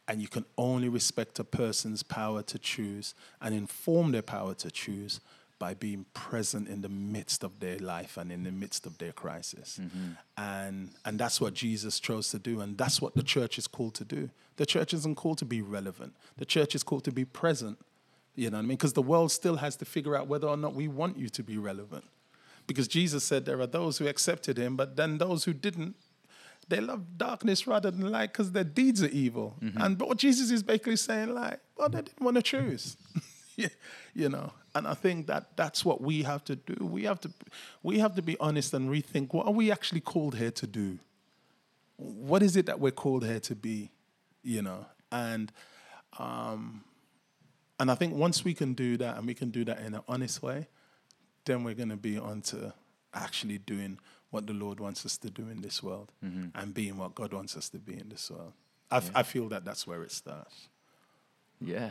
And 0.09 0.23
you 0.23 0.29
can 0.29 0.47
only 0.57 0.89
respect 0.89 1.39
a 1.39 1.45
person's 1.45 2.03
power 2.03 2.43
to 2.45 2.59
choose 2.59 3.15
and 3.43 3.55
inform 3.55 4.13
their 4.13 4.23
power 4.23 4.55
to 4.55 4.71
choose 4.71 5.21
by 5.61 5.75
being 5.75 6.07
present 6.15 6.67
in 6.69 6.81
the 6.81 6.89
midst 6.89 7.45
of 7.45 7.61
their 7.61 7.79
life 7.79 8.17
and 8.17 8.33
in 8.33 8.43
the 8.43 8.51
midst 8.51 8.87
of 8.87 8.97
their 8.97 9.13
crisis. 9.13 9.79
Mm-hmm. 9.81 10.13
And, 10.39 10.91
and 11.05 11.21
that's 11.21 11.39
what 11.39 11.53
Jesus 11.53 12.01
chose 12.01 12.31
to 12.31 12.39
do. 12.39 12.61
And 12.61 12.79
that's 12.79 13.01
what 13.01 13.15
the 13.15 13.23
church 13.23 13.59
is 13.59 13.69
called 13.69 13.95
to 13.97 14.05
do. 14.05 14.31
The 14.57 14.65
church 14.65 14.95
isn't 14.95 15.17
called 15.17 15.39
to 15.39 15.45
be 15.45 15.63
relevant, 15.63 16.17
the 16.39 16.47
church 16.47 16.75
is 16.75 16.83
called 16.83 17.05
to 17.05 17.13
be 17.13 17.25
present. 17.25 17.79
You 18.35 18.49
know 18.49 18.57
what 18.57 18.65
I 18.65 18.67
mean? 18.67 18.77
Because 18.79 18.95
the 18.95 19.03
world 19.03 19.31
still 19.33 19.57
has 19.57 19.77
to 19.77 19.85
figure 19.85 20.17
out 20.17 20.29
whether 20.29 20.49
or 20.49 20.57
not 20.57 20.75
we 20.75 20.89
want 20.89 21.19
you 21.19 21.29
to 21.29 21.43
be 21.43 21.59
relevant. 21.59 22.05
Because 22.67 22.89
Jesus 22.89 23.23
said 23.23 23.45
there 23.45 23.61
are 23.61 23.67
those 23.67 23.99
who 23.99 24.07
accepted 24.07 24.57
him, 24.57 24.77
but 24.77 24.97
then 24.97 25.19
those 25.19 25.45
who 25.45 25.53
didn't, 25.53 25.95
they 26.69 26.81
love 26.81 27.19
darkness 27.19 27.67
rather 27.67 27.91
than 27.91 28.11
light 28.11 28.33
because 28.33 28.53
their 28.53 28.65
deeds 28.65 29.03
are 29.03 29.09
evil. 29.09 29.57
Mm-hmm. 29.61 29.83
And 29.83 29.99
but 29.99 30.09
what 30.09 30.19
Jesus 30.19 30.51
is 30.51 30.63
basically 30.63 30.97
saying, 30.97 31.35
like, 31.35 31.59
well, 31.77 31.89
they 31.91 32.01
didn't 32.01 32.23
want 32.23 32.37
to 32.37 32.43
choose. 32.43 32.97
Yeah, 33.61 33.69
you 34.15 34.29
know, 34.29 34.53
and 34.75 34.87
I 34.87 34.95
think 34.95 35.27
that 35.27 35.57
that's 35.57 35.85
what 35.85 36.01
we 36.01 36.23
have 36.23 36.45
to 36.45 36.57
do. 36.57 36.85
We 36.85 37.05
have 37.05 37.21
to, 37.21 37.31
we 37.83 37.99
have 37.99 38.15
to 38.17 38.23
be 38.23 38.37
honest 38.39 38.75
and 38.75 38.91
rethink 38.91 39.33
what 39.33 39.47
are 39.47 39.53
we 39.53 39.71
actually 39.71 40.01
called 40.01 40.37
here 40.37 40.51
to 40.53 40.67
do. 40.67 40.99
What 41.97 42.43
is 42.43 42.57
it 42.57 42.67
that 42.67 42.81
we're 42.81 42.93
called 42.93 43.25
here 43.25 43.41
to 43.41 43.55
be, 43.55 43.91
you 44.43 44.63
know, 44.63 44.87
and 45.13 45.53
um, 46.19 46.85
and 47.79 47.91
I 47.91 47.95
think 47.95 48.15
once 48.15 48.45
we 48.45 48.55
can 48.55 48.75
do 48.75 48.97
that 48.99 49.17
and 49.17 49.27
we 49.27 49.35
can 49.35 49.51
do 49.51 49.65
that 49.65 49.81
in 49.81 49.95
an 49.95 50.03
honest 50.07 50.43
way, 50.43 50.69
then 51.47 51.65
we're 51.65 51.75
going 51.75 51.89
to 51.89 51.97
be 51.97 52.19
on 52.19 52.43
to 52.43 52.75
actually 53.15 53.59
doing 53.59 53.99
what 54.31 54.47
the 54.47 54.53
Lord 54.53 54.79
wants 54.81 55.05
us 55.07 55.17
to 55.19 55.31
do 55.31 55.49
in 55.49 55.63
this 55.63 55.83
world 55.83 56.13
and 56.55 56.75
being 56.75 56.97
what 56.99 57.15
God 57.15 57.33
wants 57.33 57.57
us 57.57 57.69
to 57.71 57.79
be 57.79 57.99
in 57.99 58.09
this 58.11 58.31
world. 58.31 58.53
I 59.15 59.23
feel 59.23 59.49
that 59.49 59.65
that's 59.65 59.87
where 59.87 60.03
it 60.03 60.13
starts. 60.13 60.69
Yeah. 61.61 61.91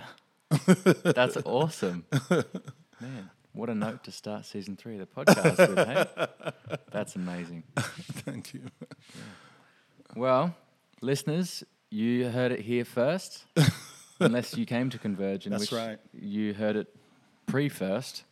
That's 1.03 1.38
awesome. 1.45 2.05
Man, 3.01 3.29
what 3.53 3.69
a 3.69 3.75
note 3.75 4.03
to 4.05 4.12
start 4.12 4.45
season 4.45 4.75
three 4.75 4.99
of 4.99 4.99
the 4.99 5.05
podcast 5.05 5.57
with, 5.57 5.88
hey? 5.88 6.77
That's 6.91 7.15
amazing. 7.15 7.63
Thank 7.77 8.53
you. 8.53 8.62
Well, 10.15 10.55
listeners, 11.01 11.63
you 11.89 12.29
heard 12.29 12.51
it 12.51 12.62
here 12.62 12.85
first. 12.85 13.45
Unless 14.19 14.57
you 14.57 14.65
came 14.65 14.89
to 14.89 14.97
Converge, 14.97 15.45
in 15.45 15.51
That's 15.51 15.62
which 15.62 15.71
right. 15.71 15.97
you 16.13 16.53
heard 16.53 16.75
it 16.75 16.93
pre 17.45 17.69
first. 17.69 18.23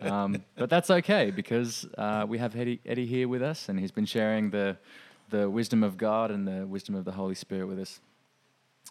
um, 0.00 0.42
but 0.56 0.70
that's 0.70 0.88
okay 0.90 1.30
because 1.30 1.86
uh, 1.98 2.24
we 2.26 2.38
have 2.38 2.56
Eddie, 2.56 2.80
Eddie 2.86 3.04
here 3.04 3.28
with 3.28 3.42
us, 3.42 3.68
and 3.68 3.78
he's 3.78 3.90
been 3.90 4.06
sharing 4.06 4.50
the 4.50 4.78
the 5.28 5.48
wisdom 5.48 5.82
of 5.82 5.96
God 5.96 6.30
and 6.30 6.46
the 6.46 6.66
wisdom 6.66 6.94
of 6.94 7.04
the 7.04 7.12
Holy 7.12 7.34
Spirit 7.34 7.66
with 7.66 7.78
us. 7.78 8.00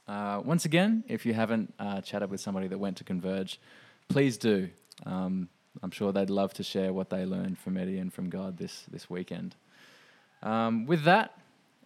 Uh, 0.08 0.42
once 0.44 0.66
again, 0.66 1.04
if 1.08 1.26
you 1.26 1.34
haven't 1.34 1.74
uh, 1.80 2.02
chatted 2.02 2.30
with 2.30 2.42
somebody 2.42 2.68
that 2.68 2.78
went 2.78 2.98
to 2.98 3.04
Converge, 3.04 3.60
please 4.10 4.38
do. 4.38 4.70
Um, 5.06 5.50
I'm 5.82 5.92
sure 5.92 6.12
they'd 6.12 6.30
love 6.30 6.54
to 6.56 6.64
share 6.64 6.92
what 6.92 7.10
they 7.10 7.26
learned 7.26 7.58
from 7.58 7.78
Eddie 7.78 7.98
and 7.98 8.14
from 8.14 8.30
God 8.30 8.58
this 8.58 8.84
this 8.92 9.10
weekend. 9.10 9.56
Um, 10.44 10.86
with 10.86 11.04
that, 11.04 11.38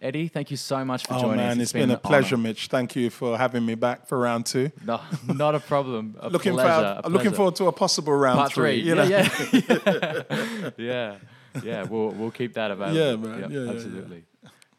Eddie, 0.02 0.28
thank 0.28 0.50
you 0.50 0.56
so 0.56 0.84
much 0.84 1.06
for 1.06 1.14
Oh 1.14 1.20
joining 1.20 1.40
us. 1.40 1.44
Oh 1.44 1.48
man, 1.48 1.60
it's 1.60 1.72
been, 1.72 1.90
a 1.90 1.96
pleasure, 1.96 2.34
honor. 2.34 2.42
Mitch. 2.48 2.66
Thank 2.66 2.96
you 2.96 3.10
for 3.10 3.38
having 3.38 3.64
me 3.64 3.74
back 3.76 4.06
for 4.06 4.18
round 4.18 4.44
two. 4.46 4.70
No, 4.84 5.00
not 5.26 5.54
a 5.54 5.60
problem. 5.60 6.16
A 6.20 6.28
looking 6.28 6.52
pleasure. 6.52 7.00
forward, 7.02 7.12
looking 7.12 7.32
forward 7.32 7.56
to 7.56 7.66
a 7.66 7.72
possible 7.72 8.12
round 8.12 8.38
Part 8.38 8.52
three. 8.52 8.76
You 8.76 8.94
yeah, 8.96 9.04
know? 9.04 9.04
yeah, 9.04 10.70
yeah, 10.76 11.16
yeah. 11.62 11.82
We'll 11.84 12.10
we'll 12.10 12.30
keep 12.30 12.54
that 12.54 12.70
available. 12.70 12.98
Yeah, 12.98 13.16
man. 13.16 13.40
Yep, 13.40 13.50
Yeah, 13.50 13.58
yeah, 13.58 13.64
yeah. 13.64 13.70
absolutely. 13.70 14.24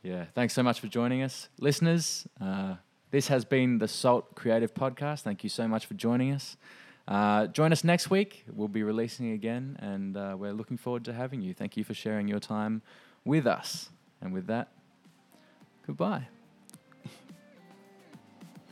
Yeah. 0.04 0.26
Thanks 0.36 0.54
so 0.54 0.64
much 0.64 0.80
for 0.80 0.88
joining 0.88 1.24
us, 1.24 1.50
listeners. 1.60 2.28
Uh, 2.40 2.76
this 3.12 3.28
has 3.28 3.46
been 3.46 3.78
the 3.78 3.88
Salt 3.88 4.36
Creative 4.36 4.74
Podcast. 4.74 5.22
Thank 5.22 5.44
you 5.44 5.50
so 5.50 5.68
much 5.68 5.86
for 5.86 5.94
joining 5.94 6.34
us. 6.34 6.58
Uh, 7.08 7.48
join 7.48 7.72
us 7.72 7.84
next 7.84 8.10
week. 8.10 8.44
We'll 8.54 8.68
be 8.68 8.84
releasing 8.84 9.32
again, 9.32 9.78
and 9.80 10.18
uh, 10.18 10.36
we're 10.38 10.52
looking 10.52 10.78
forward 10.78 11.06
to 11.06 11.14
having 11.14 11.42
you. 11.42 11.54
Thank 11.54 11.78
you 11.78 11.84
for 11.84 11.94
sharing 11.94 12.28
your 12.28 12.40
time 12.40 12.82
with 13.24 13.48
us. 13.48 13.90
And 14.20 14.34
with 14.34 14.48
that, 14.48 14.70
goodbye. 15.86 16.28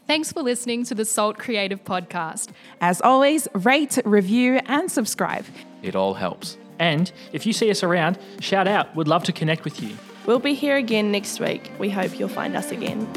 Thanks 0.07 0.31
for 0.31 0.43
listening 0.43 0.83
to 0.85 0.95
the 0.95 1.05
Salt 1.05 1.37
Creative 1.37 1.83
Podcast. 1.83 2.49
As 2.81 3.01
always, 3.01 3.47
rate, 3.53 3.97
review, 4.05 4.59
and 4.65 4.91
subscribe. 4.91 5.45
It 5.81 5.95
all 5.95 6.13
helps. 6.13 6.57
And 6.77 7.11
if 7.31 7.45
you 7.45 7.53
see 7.53 7.71
us 7.71 7.83
around, 7.83 8.19
shout 8.39 8.67
out. 8.67 8.95
We'd 8.95 9.07
love 9.07 9.23
to 9.23 9.31
connect 9.31 9.63
with 9.63 9.81
you. 9.81 9.95
We'll 10.25 10.39
be 10.39 10.53
here 10.53 10.75
again 10.75 11.11
next 11.11 11.39
week. 11.39 11.71
We 11.79 11.89
hope 11.89 12.19
you'll 12.19 12.27
find 12.27 12.55
us 12.55 12.71
again. 12.71 13.07